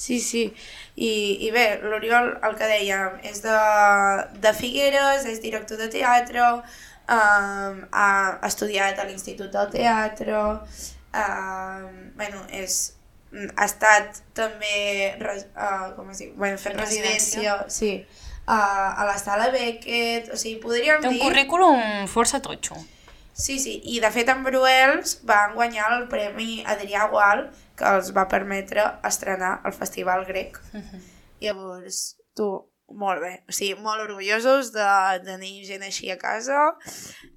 [0.00, 0.44] Sí, sí,
[0.96, 1.10] i,
[1.44, 3.56] i bé, l'Oriol, el que dèiem, és de,
[4.40, 6.44] de Figueres, és director de teatre,
[7.11, 12.79] um, ha estudiat a l'Institut del Teatre, um, bueno, és,
[13.57, 17.92] ha estat també, res, uh, com es diu, bueno, fent Fent residència, sí,
[18.46, 21.27] uh, a la sala Beckett, o sigui, podríem Té un dir...
[21.27, 22.79] currículum força totxo.
[23.40, 27.46] Sí, sí, i de fet en Bruels van guanyar el Premi Adrià Gual,
[27.79, 30.59] que els va permetre estrenar el Festival Grec.
[31.40, 32.51] Llavors, tu,
[32.90, 34.87] molt bé, o sigui, molt orgullosos de
[35.26, 36.72] tenir gent així a casa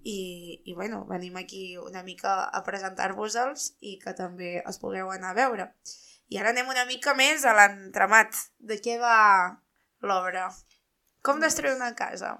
[0.04, 5.34] i, i bueno, venim aquí una mica a presentar-vos-els i que també els pugueu anar
[5.34, 5.70] a veure.
[6.34, 8.34] I ara anem una mica més a l'entramat.
[8.58, 9.60] De què va
[10.02, 10.48] l'obra?
[11.24, 12.38] Com destruir una casa?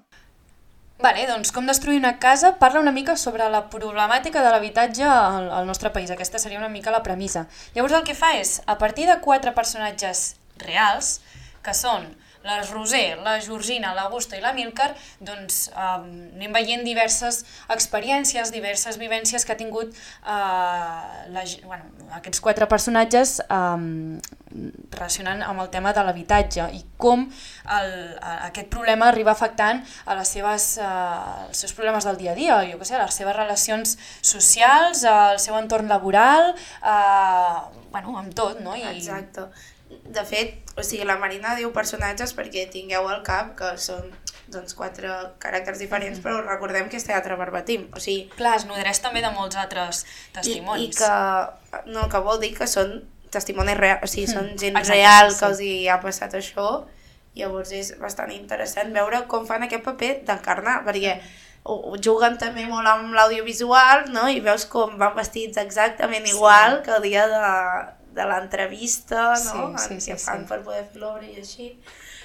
[1.02, 5.48] Vale, doncs com destruir una casa parla una mica sobre la problemàtica de l'habitatge al,
[5.50, 6.10] al nostre país.
[6.10, 7.46] Aquesta seria una mica la premissa.
[7.74, 11.18] Llavors el que fa és, a partir de quatre personatges reals,
[11.64, 12.12] que són
[12.44, 14.90] la Roser, la Georgina, l'Augusta i la Milcar,
[15.24, 20.30] doncs um, anem veient diverses experiències, diverses vivències que ha tingut uh,
[21.32, 21.88] la, bueno,
[22.20, 24.18] aquests quatre personatges um,
[24.94, 27.90] relacionant amb el tema de l'habitatge i com el,
[28.34, 32.60] aquest problema arriba afectant a les seves, uh, els seus problemes del dia a dia,
[32.68, 36.52] jo què sé, les seves relacions socials, el seu entorn laboral,
[36.84, 38.76] uh, bueno, amb tot, no?
[38.76, 39.48] I, Exacte.
[40.04, 44.10] De fet, o sigui, la Marina diu personatges perquè tingueu al cap que són
[44.50, 45.10] doncs, quatre
[45.42, 47.86] caràcters diferents, però recordem que és teatre verbatim.
[47.96, 50.90] O sigui, Clar, es nodreix també de molts altres i, testimonis.
[50.90, 52.98] i que, no, que vol dir que són
[53.34, 55.38] testimonis reals, o sigui, són gent Exacte, real sí.
[55.38, 56.68] que els hi ha passat això,
[57.34, 61.16] llavors és bastant interessant veure com fan aquest paper d'encarnar, perquè
[61.64, 64.26] ho juguen també molt amb l'audiovisual, no?
[64.28, 67.44] i veus com van vestits exactament igual que el dia de,
[68.14, 69.78] de l'entrevista, no?
[69.78, 70.48] Sí, sí, En sí, que fan sí.
[70.52, 71.72] per poder fer l'obra i així.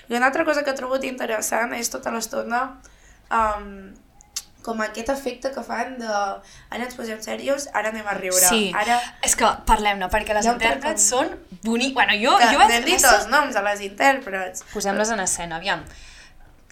[0.09, 2.61] I una altra cosa que he trobat interessant és tota l'estona
[3.29, 3.91] um,
[4.65, 8.41] com aquest efecte que fan de ara ens posem serios, ara anem a riure.
[8.49, 11.39] Sí, Ara és que parlem-ne, perquè les Ja ho intèrprets tractem.
[11.39, 11.93] són bonics.
[11.95, 12.73] Bueno, jo, que jo vaig...
[12.73, 14.65] anem dit els noms a les intèrprets.
[14.73, 15.85] Posem-les en escena, aviam.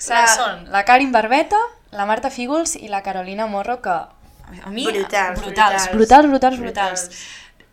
[0.10, 0.28] La- La...
[0.36, 1.58] Són la Karin Barbeta,
[1.96, 4.84] la Marta Fígols i la Carolina Morro, que a mi...
[4.86, 5.92] Brutals, brutals, brutals.
[5.96, 7.10] brutals, brutals, brutals.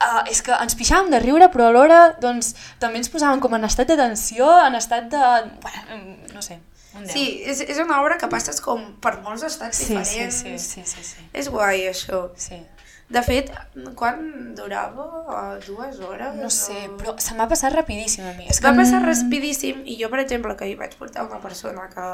[0.02, 2.52] Uh, és que ens pixàvem de riure, però alhora doncs,
[2.82, 5.20] també ens posàvem com en estat de tensió, en estat de...
[5.62, 6.00] Bueno,
[6.34, 6.58] no sé,
[6.98, 7.14] un 10.
[7.14, 10.42] Sí, és, és una obra que passes com per molts estats sí, sí, diferents.
[10.42, 11.26] sí, sí, sí, sí.
[11.32, 12.26] És guai, això.
[12.36, 12.60] sí.
[13.08, 13.50] De fet,
[13.94, 15.04] quan durava?
[15.28, 16.34] Uh, dues hores?
[16.40, 18.46] No sé, o- però se m'ha passat rapidíssim a mi.
[18.48, 21.38] És va que passar mm, rapidíssim i jo, per exemple, que hi vaig portar una
[21.42, 22.06] persona que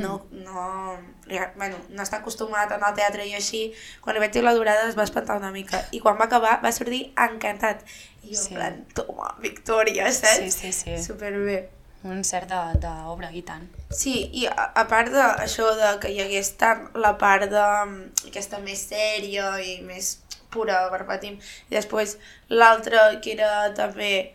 [0.00, 0.96] no, no,
[1.28, 4.42] ja, bueno, no està acostumat a anar al teatre i així, quan li vaig dir
[4.42, 7.84] la durada es va espantar una mica i quan va acabar va sortir encantat.
[8.24, 8.54] I jo, Sí.
[8.54, 10.38] en plan, toma, victòria, saps?
[10.40, 10.96] Sí, sí, sí.
[11.02, 11.68] Superbé.
[12.04, 13.64] Un cert de- d'obra, i tant.
[13.90, 18.28] Sí, i a, a part d'això de que hi hagués tant la part de mm,
[18.30, 20.16] aquesta més sèria i més
[20.50, 21.38] pura, verbatim,
[21.70, 22.16] i després
[22.48, 24.34] l'altra que era també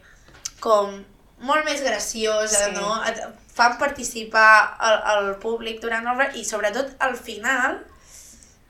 [0.60, 1.04] com
[1.44, 2.76] molt més graciosa, Sí.
[2.76, 3.02] no?
[3.10, 3.20] Et
[3.54, 7.82] fan participar el, el públic durant l'obra i sobretot al final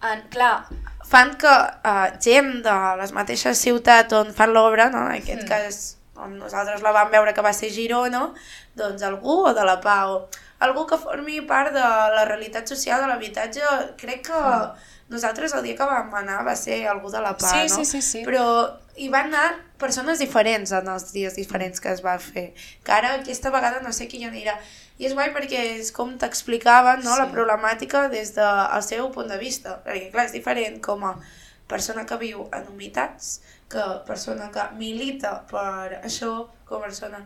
[0.04, 0.66] En, clar,
[1.08, 5.06] fan que uh, gent de les mateixes ciutats on fan l'obra, no?
[5.08, 5.46] en aquest Mm.
[5.46, 5.48] mm.
[5.48, 8.26] cas on nosaltres la vam veure que va ser Girona,
[8.76, 10.28] doncs algú o de la Pau,
[10.60, 11.80] algú que formi part de
[12.18, 13.62] la realitat social de l'habitatge,
[13.98, 14.42] crec que
[15.14, 17.76] nosaltres el dia que vam anar va ser algú de la Pau, Sí, no?
[17.78, 18.24] sí, sí, sí.
[18.26, 18.44] Però
[18.98, 23.14] hi van anar persones diferents en els dies diferents que es va fer, que ara
[23.22, 24.58] aquesta vegada no sé qui hi anirà.
[25.02, 27.34] I és guai perquè és com t'explicaven no, la Sí.
[27.34, 31.16] problemàtica des del seu punt de vista, perquè clar, és diferent com a
[31.68, 37.24] persona que viu en humitats, que persona que milita per això, com a persona...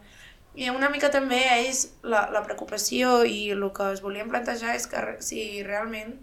[0.57, 4.87] I una mica també és la, la preocupació i el que es volien plantejar és
[4.89, 6.15] que si realment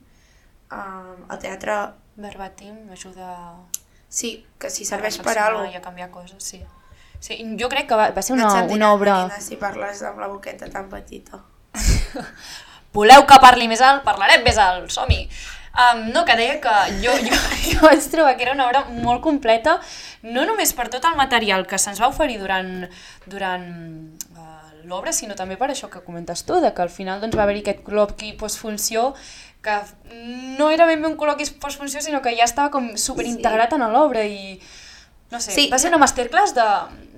[0.74, 1.78] um, el teatre,
[2.16, 3.30] verbatim ajuda
[4.08, 6.62] sí, que si a serveix per reflexionar alguna i a canviar coses, sí.
[7.24, 9.16] Sí, jo crec que va, va ser No una, sentiràs, una obra...
[9.24, 11.40] Marina, si parles amb la boqueta tan petita.
[12.94, 14.04] Voleu que parli més alt?
[14.06, 15.24] Parlarem més alt, som-hi!
[15.74, 19.24] Um, no, que deia que jo, jo, jo vaig trobar que era una obra molt
[19.24, 19.80] completa,
[20.22, 22.84] no només per tot el material que se'ns va oferir durant,
[23.26, 23.64] durant
[24.36, 27.42] uh, l'obra, sinó també per això que comentes tu, de que al final doncs, va
[27.48, 29.14] haver-hi aquest col·loqui postfunció
[29.64, 29.74] que
[30.60, 34.22] no era ben bé un col·loqui postfunció, sinó que ja estava com superintegrat en l'obra
[34.28, 34.60] i
[35.32, 35.68] no sé, Sí.
[35.72, 36.66] va ser una masterclass de,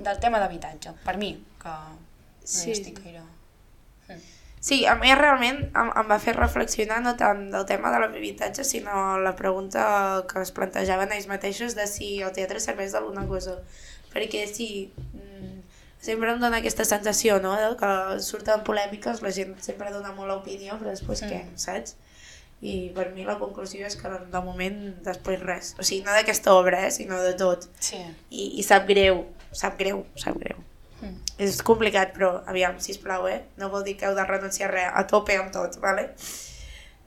[0.07, 2.05] del tema d'habitatge, per mi, que no
[2.47, 3.25] Sí, hi estic gaire...
[4.67, 8.65] Sí, a mi realment em, em va fer reflexionar no tant del tema de l'habitatge,
[8.67, 13.55] sinó la pregunta que es plantejaven ells mateixos de si el teatre serveix d'alguna cosa.
[14.11, 15.61] Perquè sí, mm,
[16.03, 17.93] sempre em dona aquesta sensació, no?, de que
[18.27, 21.31] surten polèmiques, la gent sempre dona molt l'opinió, però després Mm.
[21.31, 21.95] què, saps?
[22.65, 25.75] I per mi la conclusió és que de moment després res.
[25.77, 27.69] O sigui, no d'aquesta obra, eh, sinó de tot.
[27.81, 28.01] Sí.
[28.31, 30.63] I, I sap greu, sap greu, sap greu.
[31.03, 31.19] Mm.
[31.45, 33.43] És complicat, però aviam, sisplau, eh?
[33.61, 36.09] No vol dir que heu de renunciar a res, a tope amb tot, vale?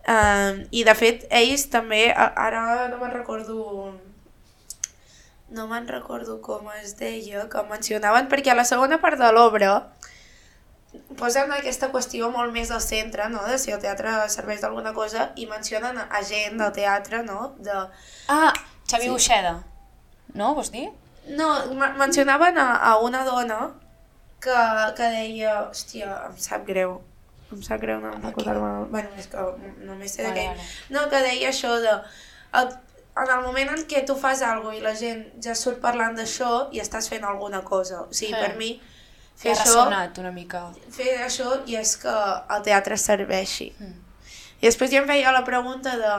[0.09, 3.57] Um, I de fet, ells també, ara no me'n recordo
[5.49, 9.71] no me'n recordo com es deia, que mencionaven, perquè a la segona part de l'obra
[11.19, 15.29] posen aquesta qüestió molt més al centre, no?, de si el teatre serveix d'alguna cosa,
[15.37, 17.75] i mencionen a gent del teatre, no?, de...
[18.27, 18.53] Ah,
[18.89, 19.09] Xavi Sí.
[19.13, 19.51] Buixeda,
[20.33, 20.87] no, vols dir?
[21.27, 23.59] No, me- mencionaven a, a una dona
[24.41, 24.55] que,
[24.97, 27.01] que deia, hòstia, em sap greu,
[27.53, 29.45] em sap greu no recordar-me, bueno, és que
[29.85, 30.69] només sé Vale, d'aquell, vale.
[30.95, 31.93] no, que deia això de,
[32.61, 32.69] el,
[33.19, 36.69] en el moment en què tu fas alguna i la gent ja surt parlant d'això
[36.73, 38.39] i estàs fent alguna cosa, o sigui, Sí.
[38.41, 38.71] per mi,
[39.39, 40.65] fer ha això, ressonat una mica.
[40.91, 42.13] fer això i és que
[42.55, 43.71] el teatre serveixi.
[43.79, 43.97] Mm.
[44.59, 46.15] I després ja em feia la pregunta de,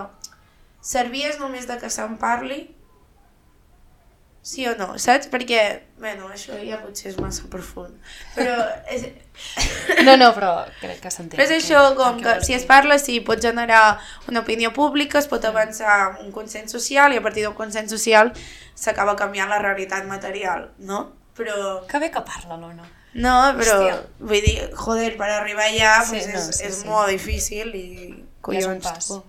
[0.80, 2.62] servies només de que se'n parli?
[4.42, 5.28] Sí o no, saps?
[5.28, 7.92] Perquè, bueno, això ja potser és massa profund.
[8.32, 8.54] Però
[8.88, 9.04] és,
[10.06, 11.36] No, no, però crec que s'entén.
[11.36, 13.98] però és això, com que vols si es parla, sí, pot generar
[14.32, 18.32] una opinió pública, es pot avançar un consens social i a partir d'un consens social
[18.74, 21.10] s'acaba canviant la realitat material, no?
[21.36, 21.84] Però...
[21.88, 22.80] Que bé que parla l'Ona.
[22.80, 22.99] No,
[23.58, 23.96] però Hòstia.
[24.20, 26.86] vull dir, joder, per arribar allà Sí, pues no, és, sí, és sí.
[26.88, 27.86] molt difícil i
[28.46, 28.84] Ja és un collons.
[28.86, 29.06] pas.
[29.08, 29.22] tu.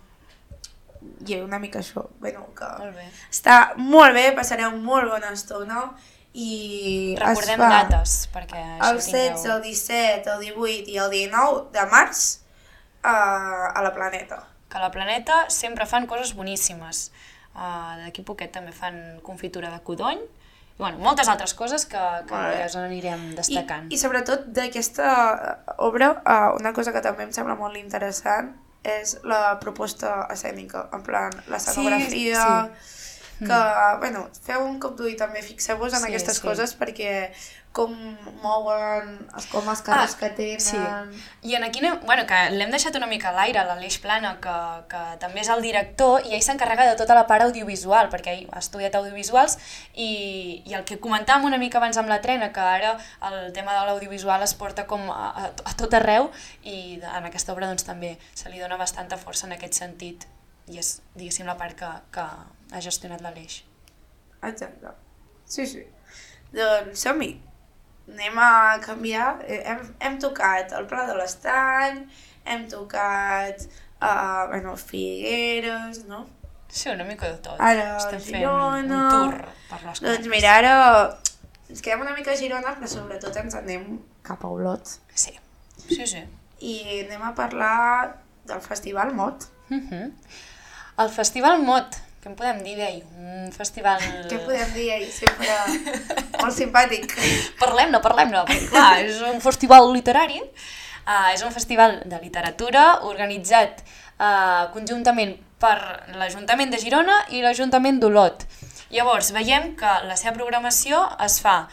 [1.25, 3.07] I una mica això, bueno, que Molt bé.
[3.31, 5.91] està molt bé, passareu molt bona estona
[6.33, 11.09] i Recordem es fa dates, perquè el així 16, el 17, el 18 i el
[11.11, 12.39] 19 de març
[13.03, 13.15] a,
[13.75, 14.43] a la Planeta.
[14.69, 17.11] Que a la Planeta sempre fan coses boníssimes.
[17.53, 20.21] Uh, D'aquí poquet també fan confitura de codony,
[20.77, 23.89] bueno, moltes altres coses que, que ja us anirem destacant.
[23.91, 25.11] I, i sobretot d'aquesta
[25.77, 28.53] obra, uh, una cosa que també em sembla molt interessant
[28.83, 32.45] és la proposta escènica, en plan, la Sí, escenografia,
[32.81, 33.45] sí.
[33.45, 33.59] que,
[34.01, 36.47] bueno, feu un cop d'ull també, fixeu-vos en Sí, aquestes sí.
[36.47, 37.31] coses perquè
[37.71, 37.93] com
[38.43, 40.59] mouen, els, com els carros Ah, que tenen...
[40.59, 40.77] sí.
[41.47, 44.55] I en aquí, bueno, que l'hem deixat una mica a l'aire, l'Aleix Plana, que,
[44.91, 48.49] que també és el director, i ell s'encarrega de tota la part audiovisual, perquè ell
[48.51, 49.55] ha estudiat audiovisuals,
[49.95, 50.09] i,
[50.67, 52.97] i el que comentàvem una mica abans amb la trena, que ara
[53.29, 56.27] el tema de l'audiovisual es porta com a, a, a tot arreu,
[56.67, 60.27] i en aquesta obra doncs, també se li dona bastanta força en aquest sentit,
[60.67, 62.27] i és, diguéssim, la part que, que
[62.75, 63.61] ha gestionat l'Aleix.
[64.43, 64.91] Exacte.
[65.45, 65.85] Sí, sí.
[66.51, 67.31] Doncs som-hi.
[68.09, 69.39] Anem a canviar.
[69.47, 72.01] Eh, Hem, hem tocat el Pla de l'Estany,
[72.45, 73.61] hem tocat
[74.01, 76.25] uh, bueno, Figueres, no?
[76.71, 77.59] Sí, una mica de tot.
[77.59, 78.81] Ara, Estem fent Girona.
[78.81, 79.37] un tour
[79.69, 80.75] per les Doncs mira, ara
[81.69, 84.87] ens quedem una mica a Girona, però sobretot ens anem cap a Olot.
[85.13, 85.35] Sí,
[85.87, 86.23] sí, sí.
[86.61, 89.47] I anem a parlar del Festival Mot.
[89.69, 90.11] Uh -huh.
[90.99, 92.99] El Festival Mot, què en podem dir d'ell?
[93.17, 94.01] Un festival...
[94.29, 95.07] Què podem dir ahir?
[95.09, 95.55] Sempre
[96.35, 97.15] molt simpàtic.
[97.57, 103.81] Parlem-ne, parlem-ne, perquè clar, és un festival literari, uh, és un festival de literatura organitzat
[103.81, 105.79] uh, conjuntament per
[106.19, 108.45] l'Ajuntament de Girona i l'Ajuntament d'Olot.
[108.93, 111.63] Llavors, veiem que la seva programació es fa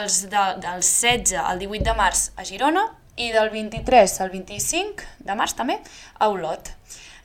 [0.00, 2.86] els de, del 16 al 18 de març a Girona
[3.20, 5.76] i del 23 al 25 de març també
[6.16, 6.72] a Olot.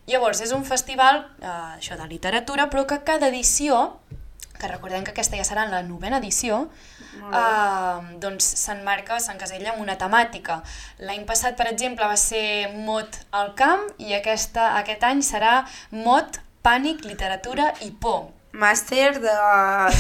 [0.08, 4.00] Llavors, és un festival eh, això de literatura, però que cada edició,
[4.60, 6.68] que recordem que aquesta ja serà la novena edició,
[7.32, 10.60] eh, doncs s'enmarca, s'encasella amb una temàtica.
[11.02, 16.40] L'any passat, per exemple, va ser Mot al camp i aquesta, aquest any serà Mot,
[16.66, 18.28] pànic, literatura i por.
[18.56, 19.36] Màster de-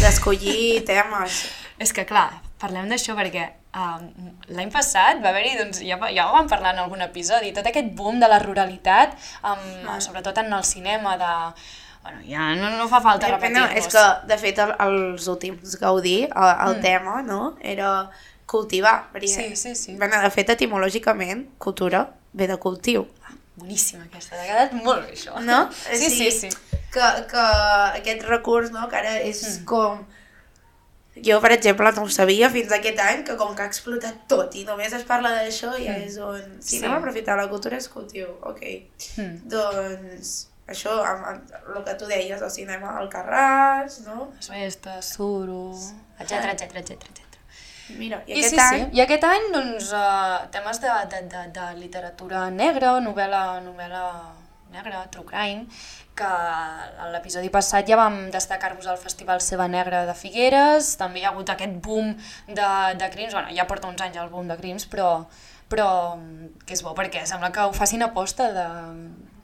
[0.01, 1.41] d'escollir de, temes.
[1.83, 2.29] És que, clar,
[2.61, 4.05] parlem d'això perquè um,
[4.55, 7.91] l'any passat va haver-hi, doncs, ja, ja ho vam parlar en algun episodi, tot aquest
[7.97, 9.99] boom de la ruralitat, um, Ah.
[10.01, 11.33] sobretot en el cinema, de...
[12.05, 13.71] Bueno, ja no, no fa falta repetir-nos.
[13.71, 16.81] no, és que, de fet, el, els últims Gaudí, el, el mm.
[16.81, 18.11] tema, no?, era
[18.45, 19.09] cultivar.
[19.13, 19.95] Perquè, Sí, sí, sí.
[19.97, 23.07] Bueno, de fet, etimològicament, cultura ve de cultiu.
[23.55, 25.39] Boníssima aquesta, t'ha quedat molt bé això.
[25.41, 25.63] No?
[25.73, 26.49] Sí, sí, sí.
[26.93, 27.47] Que, que
[28.01, 29.65] aquest recurs, no?, que ara és mm.
[29.65, 30.05] com...
[31.23, 34.55] Jo, per exemple, no ho sabia fins aquest any, que com que ha explotat tot
[34.59, 36.41] i només es parla d'això, ja és on...
[36.59, 36.81] Si Sí.
[36.83, 38.61] anem a aprofitar la cultura és cultiu, ok.
[39.17, 39.37] Mm.
[39.53, 40.33] Doncs
[40.67, 44.31] això, amb, amb el que tu deies, el cinema al Carràs, no?
[44.35, 45.71] Les festes, suro,
[46.19, 47.21] etc etc etc etc.
[47.99, 48.79] Mira, i, I aquest sí, any...
[48.81, 48.97] sí.
[48.97, 54.05] I aquest any, doncs, uh, temes de, de, de, de literatura negra, novel·la, novel·la
[54.75, 55.65] negra, true crime,
[56.15, 61.25] que a l'episodi passat ja vam destacar-vos el Festival Seva Negra de Figueres, també hi
[61.25, 62.13] ha hagut aquest boom
[62.47, 62.69] de,
[63.01, 65.25] de crims, bueno, ja porta uns anys el boom de crims, però,
[65.71, 65.89] però
[66.65, 68.67] que és bo perquè sembla que ho facin aposta de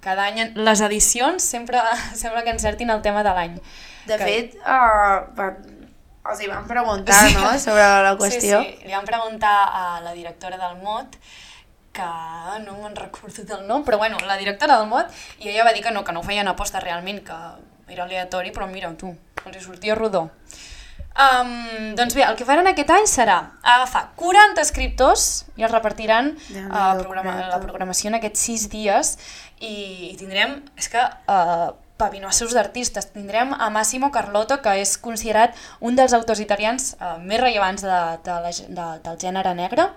[0.02, 1.82] cada any, en- les edicions sempre
[2.24, 3.60] sembla que encertin el tema de l'any.
[4.08, 5.60] De que- fet, uh, van,
[6.32, 7.36] els hi van preguntar, Sí.
[7.36, 8.64] no?, sobre la qüestió.
[8.64, 11.18] Sí, sí, li vam preguntar a la directora del MOT,
[11.92, 12.08] que
[12.66, 15.84] no me'n recordo del nom, però bueno, la directora del MOT, i ella va dir
[15.84, 17.38] que no, que no ho feien aposta realment, que
[17.92, 19.12] era aleatori, però mira, tu,
[19.46, 20.30] els hi sortia rodó.
[21.12, 23.36] Um, doncs bé, el que faran aquest any serà
[23.68, 25.26] agafar 40 escriptors
[25.60, 27.50] i els repartiran Déu-n'hi-do, uh, programa, 40.
[27.52, 29.10] la programació en aquests 6 dies
[29.60, 29.74] i,
[30.08, 36.00] i tindrem, és que uh, pavinossos d'artistes, tindrem a Massimo Carlotto, que és considerat un
[36.00, 39.90] dels autors italians uh, més rellevants de, de la, de, del gènere negre,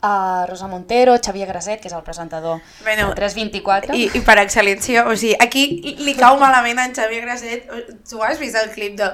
[0.00, 3.94] a Rosa Montero, Xavier Graset, que és el presentador Bueno, del 324.
[3.96, 7.66] I, I per excel·lència, o sigui, aquí li cau malament a en Xavier Graset.
[8.08, 9.08] Tu has vist el clip de...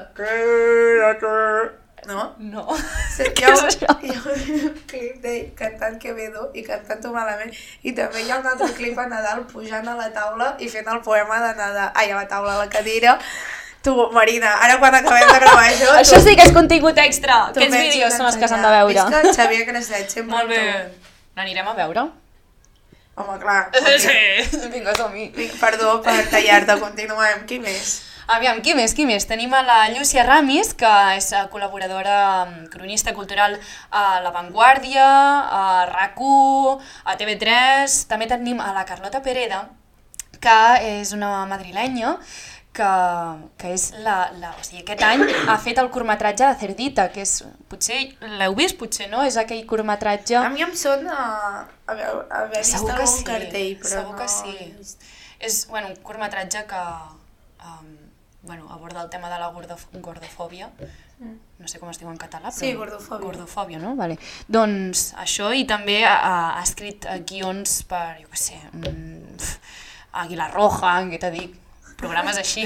[2.05, 2.35] No?
[2.37, 2.67] No.
[3.15, 3.95] Sí, Què hi ha, és un- això?
[4.05, 7.49] hi ha un clip d'ell cantant Quevedo i cantant-ho malament
[7.81, 10.85] i també hi ha un altre clip a Nadal pujant a la taula i fent
[10.93, 13.15] el poema de Nadal ai, a la taula, a la cadira
[13.85, 17.45] tu, Marina, ara quan acabem de gravar això Això sí que és contingut extra!
[17.53, 19.07] tu Aquests vídeos són els que s'han de veure.
[19.07, 20.61] Visca Xavier Graset, sempre Molt bé.
[21.37, 22.05] N'anirem a veure?
[22.05, 22.21] tu.
[23.15, 23.69] Home, clar.
[23.71, 23.85] ok.
[24.51, 25.29] Sí, vinga, som-hi.
[25.35, 27.45] Vinga, Perdó per tallar-te, continuem.
[27.47, 27.95] Qui més?
[28.35, 29.27] Aviam, qui més, qui més?
[29.29, 33.55] Tenim a la Llúcia Ramis, que és col·laboradora, mm, cronista cultural
[33.91, 35.05] a La Vanguardia,
[35.45, 37.99] a RAC1, a TV3...
[38.09, 39.67] També tenim a la Carlota Pereda,
[40.41, 40.57] que
[40.97, 42.15] és una madrilenya,
[42.75, 42.91] que,
[43.61, 44.51] que és la, la...
[44.59, 47.37] O sigui, aquest any ha fet el curtmetratge de Cerdita, que és...
[47.71, 47.99] Potser
[48.39, 49.23] l'heu vist, potser no?
[49.27, 50.37] És aquell curtmetratge...
[50.41, 51.17] A mi em sona
[51.87, 54.19] haver, haver vist Segur algun sí, cartell, però segur no...
[54.21, 55.07] que sí.
[55.45, 56.83] És bueno, un curtmetratge que
[57.65, 57.95] um,
[58.45, 60.69] bueno, aborda el tema de la gordof gordofòbia.
[61.15, 62.59] No sé com es diu en català, però...
[62.59, 63.23] Sí, gordofòbia.
[63.23, 63.95] Gordofòbia, no?
[63.97, 64.17] Vale.
[64.51, 66.15] Doncs això, i també ha,
[66.59, 69.77] ha escrit eh, guions per, jo què sé, mm, pf,
[70.21, 71.55] Àguila Roja, què t'he dit,
[71.99, 72.65] programes així,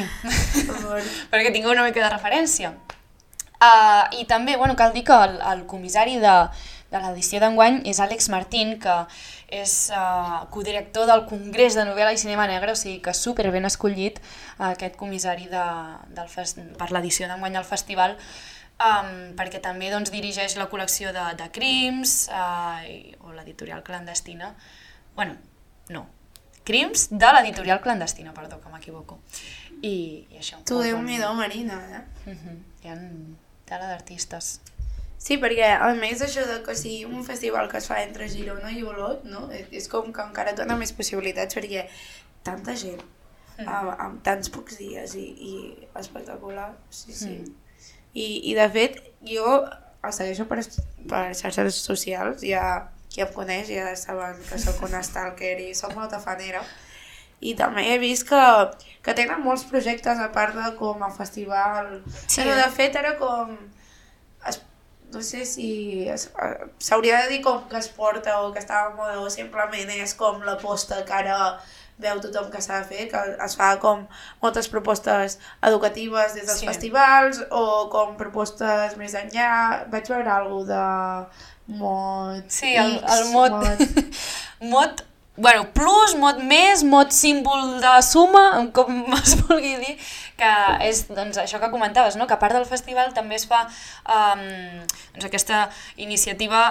[1.31, 2.73] perquè tingueu una mica de referència.
[3.59, 6.35] Uh, I també, bueno, cal dir que el, el comissari de,
[6.89, 8.93] de l'edició d'enguany és Àlex Martín, que
[9.51, 13.67] és uh, codirector del Congrés de Novel·la i Cinema Negre, o sigui que super ben
[13.67, 15.65] escollit uh, aquest comissari de,
[16.15, 18.15] del fest, per l'edició d'enguany del festival,
[18.79, 24.53] um, perquè també doncs, dirigeix la col·lecció de, de crims uh, i, o l'editorial clandestina.
[25.19, 25.35] bueno,
[25.89, 26.07] no,
[26.69, 29.19] crims de l'editorial clandestina, perdó, que m'equivoco.
[29.81, 30.59] I, I això.
[30.67, 31.05] Tu, molt déu bon.
[31.09, 32.31] nhi Marina, eh?
[32.31, 32.57] Mhm.
[32.83, 32.97] hi ha
[33.69, 34.59] tela d'artistes.
[35.19, 38.71] Sí, perquè a més això de que sigui un festival que es fa entre Girona
[38.71, 39.49] i Olot, no?
[39.51, 41.87] És- és com que encara dona més possibilitats perquè
[42.43, 43.01] tanta gent,
[43.59, 47.27] amb, amb tants pocs dies i, i espectacular, sí, sí.
[47.27, 47.55] Mm.
[48.13, 50.63] I, I de fet, jo el segueixo per,
[51.11, 52.63] per xarxes socials, ja
[53.09, 56.61] qui em coneix ja saben que sóc una stalker i sóc molta fanera.
[57.41, 58.41] I també he vist que,
[59.05, 61.99] que tenen molts projectes a part de com a festival.
[62.27, 62.41] Sí.
[62.41, 63.55] Però de fet era com...
[64.49, 64.61] Es,
[65.13, 65.69] no sé si
[66.11, 69.89] eh, s'hauria de dir com que es porta o que està a moda o simplement
[69.95, 71.39] és com l'aposta que ara
[71.99, 74.05] veu tothom que s'ha de fer, que es fa com
[74.41, 75.37] moltes propostes
[75.67, 76.67] educatives des dels Sí.
[76.69, 79.85] festivals o com propostes més enllà.
[79.91, 83.51] Vaig veure alguna de mod Sí, el, X, el mot...
[84.73, 85.05] mot...
[85.39, 88.41] Bueno, plus, mot més, mot símbol de suma,
[88.75, 89.93] com es vulgui dir,
[90.35, 90.49] que
[90.83, 92.27] és doncs, això que comentaves, no?
[92.27, 94.43] que a part del festival també es fa um,
[95.13, 96.65] doncs, aquesta iniciativa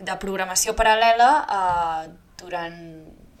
[0.00, 2.10] de programació paral·lela uh,
[2.42, 2.74] durant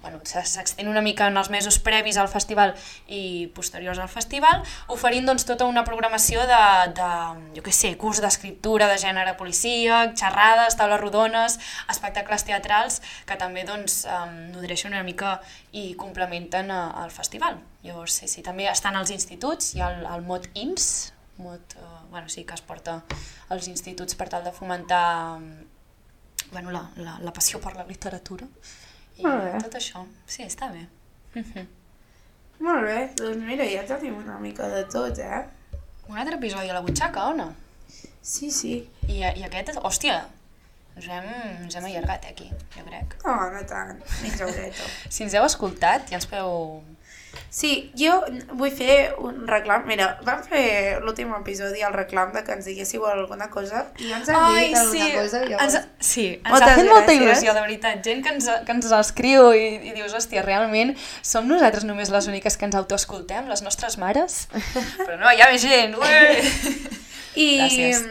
[0.02, 2.74] bueno, se- s'extén una mica en els mesos previs al festival
[3.06, 6.60] i posteriors al festival, oferint doncs, tota una programació de,
[6.96, 7.08] de
[7.56, 11.58] jo què sé, curs d'escriptura de gènere policíac, xerrades, taules rodones,
[11.92, 15.38] espectacles teatrals, que també doncs, um, nodreixen una mica
[15.72, 17.60] i complementen uh, el festival.
[17.84, 22.04] Llavors, sí, sí, també estan als instituts, hi ha el, el mot INS, mot, uh,
[22.10, 23.02] bueno, sí, que es porta
[23.48, 25.50] als instituts per tal de fomentar um,
[26.52, 28.46] bueno, la, la, la passió per la literatura
[29.20, 29.52] i Molt bé.
[29.66, 30.02] tot això.
[30.26, 30.86] Sí, està bé.
[31.36, 31.66] Mhm.
[32.60, 35.44] Molt bé, doncs mira, ja tenim una mica de tot, eh?
[36.10, 37.52] Un altre episodi a la butxaca, o no?
[38.20, 38.74] Sí, sí.
[39.08, 40.18] I, i aquest, hòstia,
[40.96, 41.28] ens hem,
[41.64, 43.14] ens hem allargat aquí, jo crec.
[43.24, 44.88] No, no tant, mitja horeta.
[45.08, 46.82] Si ens heu escoltat, ja ens podeu...
[47.50, 48.14] Sí, jo
[48.54, 49.82] vull fer un reclam.
[49.90, 54.30] Mira, vam fer l'últim episodi el reclam de que ens diguéssiu alguna cosa i ens
[54.30, 55.42] han dit alguna cosa.
[55.48, 55.78] Llavors...
[55.80, 58.04] ens, sí, ens Moltes ha fet molta il·lusió, de veritat.
[58.06, 60.94] Gent que ens, que ens escriu i, i dius, hòstia, realment
[61.26, 64.44] som nosaltres només les úniques que ens autoescoltem, les nostres mares?
[65.06, 66.20] Però no, hi ha més gent, ué!
[67.34, 68.06] I, Gràcies.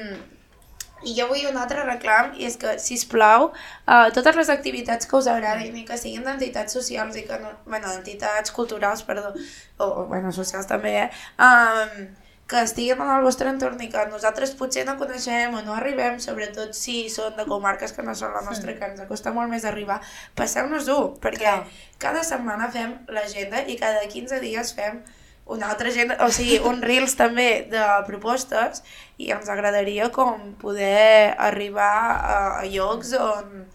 [1.04, 4.50] I jo vull un altre reclam, i és que, si us plau, uh, totes les
[4.54, 9.06] activitats que us agradin i que siguin d'entitats socials i que no, bueno, d'entitats culturals,
[9.08, 9.32] perdó,
[9.78, 11.12] o, o bueno, socials també, eh?
[11.40, 12.10] Um,
[12.50, 16.18] que estiguin en el vostre entorn i que nosaltres potser no coneixem o no arribem,
[16.24, 19.68] sobretot si són de comarques que no són la nostra, que ens costa molt més
[19.70, 20.00] arribar,
[20.40, 21.68] passeu-nos-ho, perquè Clar.
[22.02, 25.04] cada setmana fem l'agenda i cada 15 dies fem
[25.50, 28.84] una altra agenda, o sigui, un reels també de propostes
[29.18, 33.66] i ens agradaria com poder arribar a, a llocs on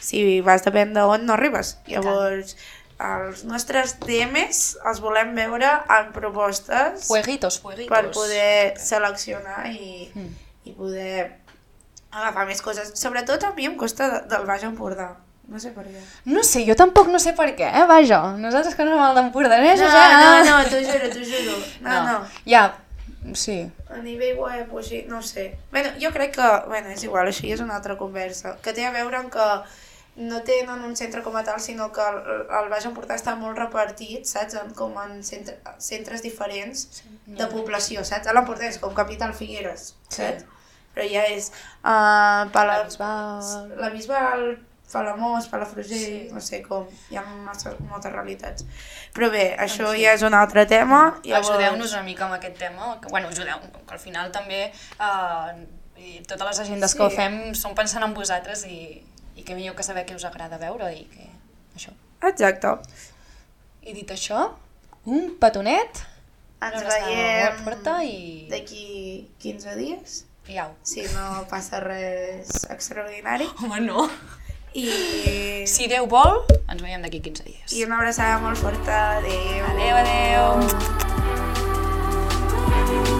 [0.00, 1.76] si vas depèn d'on no arribes.
[1.86, 2.56] Llavors,
[3.00, 7.88] els nostres DMs els volem veure en propostes Fueguitos, fueguitos.
[7.94, 10.34] per poder seleccionar i, Mm.
[10.68, 11.36] i poder
[12.10, 12.90] agafar més coses.
[12.98, 15.12] Sobretot a mi em costa de- del Baix Empordà.
[15.50, 16.00] No sé per què.
[16.30, 18.20] No sé, jo tampoc no sé per què, eh, vaja.
[18.38, 20.44] Nosaltres que no som el d'empordanesos, No, eh?
[20.46, 21.58] no, no, t'ho juro, t'ho juro.
[21.82, 22.16] No, no.
[22.46, 22.62] Ja,
[23.34, 23.58] sí.
[23.90, 25.48] A nivell web o així, no sé.
[25.72, 28.86] Bueno, jo crec que, bueno, és igual, això ja és una altra conversa, que té
[28.86, 29.48] a veure amb que
[30.20, 33.58] no tenen un centre com a tal, sinó que el, el Baix Empordà està molt
[33.58, 34.54] repartit, saps?
[34.60, 36.86] En, com en centre, centres diferents
[37.26, 38.28] de població, saps?
[38.30, 40.46] A l'Empordà és com Capital Figueres, saps?
[40.94, 42.80] Però ja és uh, Pala...
[42.80, 43.70] La Bisbal.
[43.78, 44.44] La Bisbal,
[44.92, 46.28] Palamós, Palafrugell, sí.
[46.34, 48.66] no sé com, hi ha massa, moltes realitats.
[49.14, 51.02] Però bé, això ja és un altre tema.
[51.24, 51.52] Llavors...
[51.52, 52.96] Ajudeu-nos una mica amb aquest tema.
[53.02, 55.60] Que, bueno, ajudeu, que al final també eh,
[56.00, 56.98] i totes les agendes Sí.
[56.98, 58.80] que ho fem són pensant en vosaltres i,
[59.36, 61.28] i que millor que saber què us agrada veure i que
[61.76, 61.94] això.
[62.26, 62.74] Exacte.
[63.82, 64.50] I dit això,
[65.06, 66.02] un petonet,
[66.60, 67.62] Ens veiem
[68.04, 70.18] i, d'aquí 15 dies,
[70.52, 70.74] i au.
[70.84, 73.48] si no passa res extraordinari.
[73.62, 74.04] Home, no.
[74.74, 77.72] I, Si Déu vol, ens veiem d'aquí 15 dies.
[77.74, 79.18] i una abraçada molt forta.
[79.18, 79.64] Adéu.
[79.72, 80.44] Adéu, adéu.
[82.80, 83.19] adéu.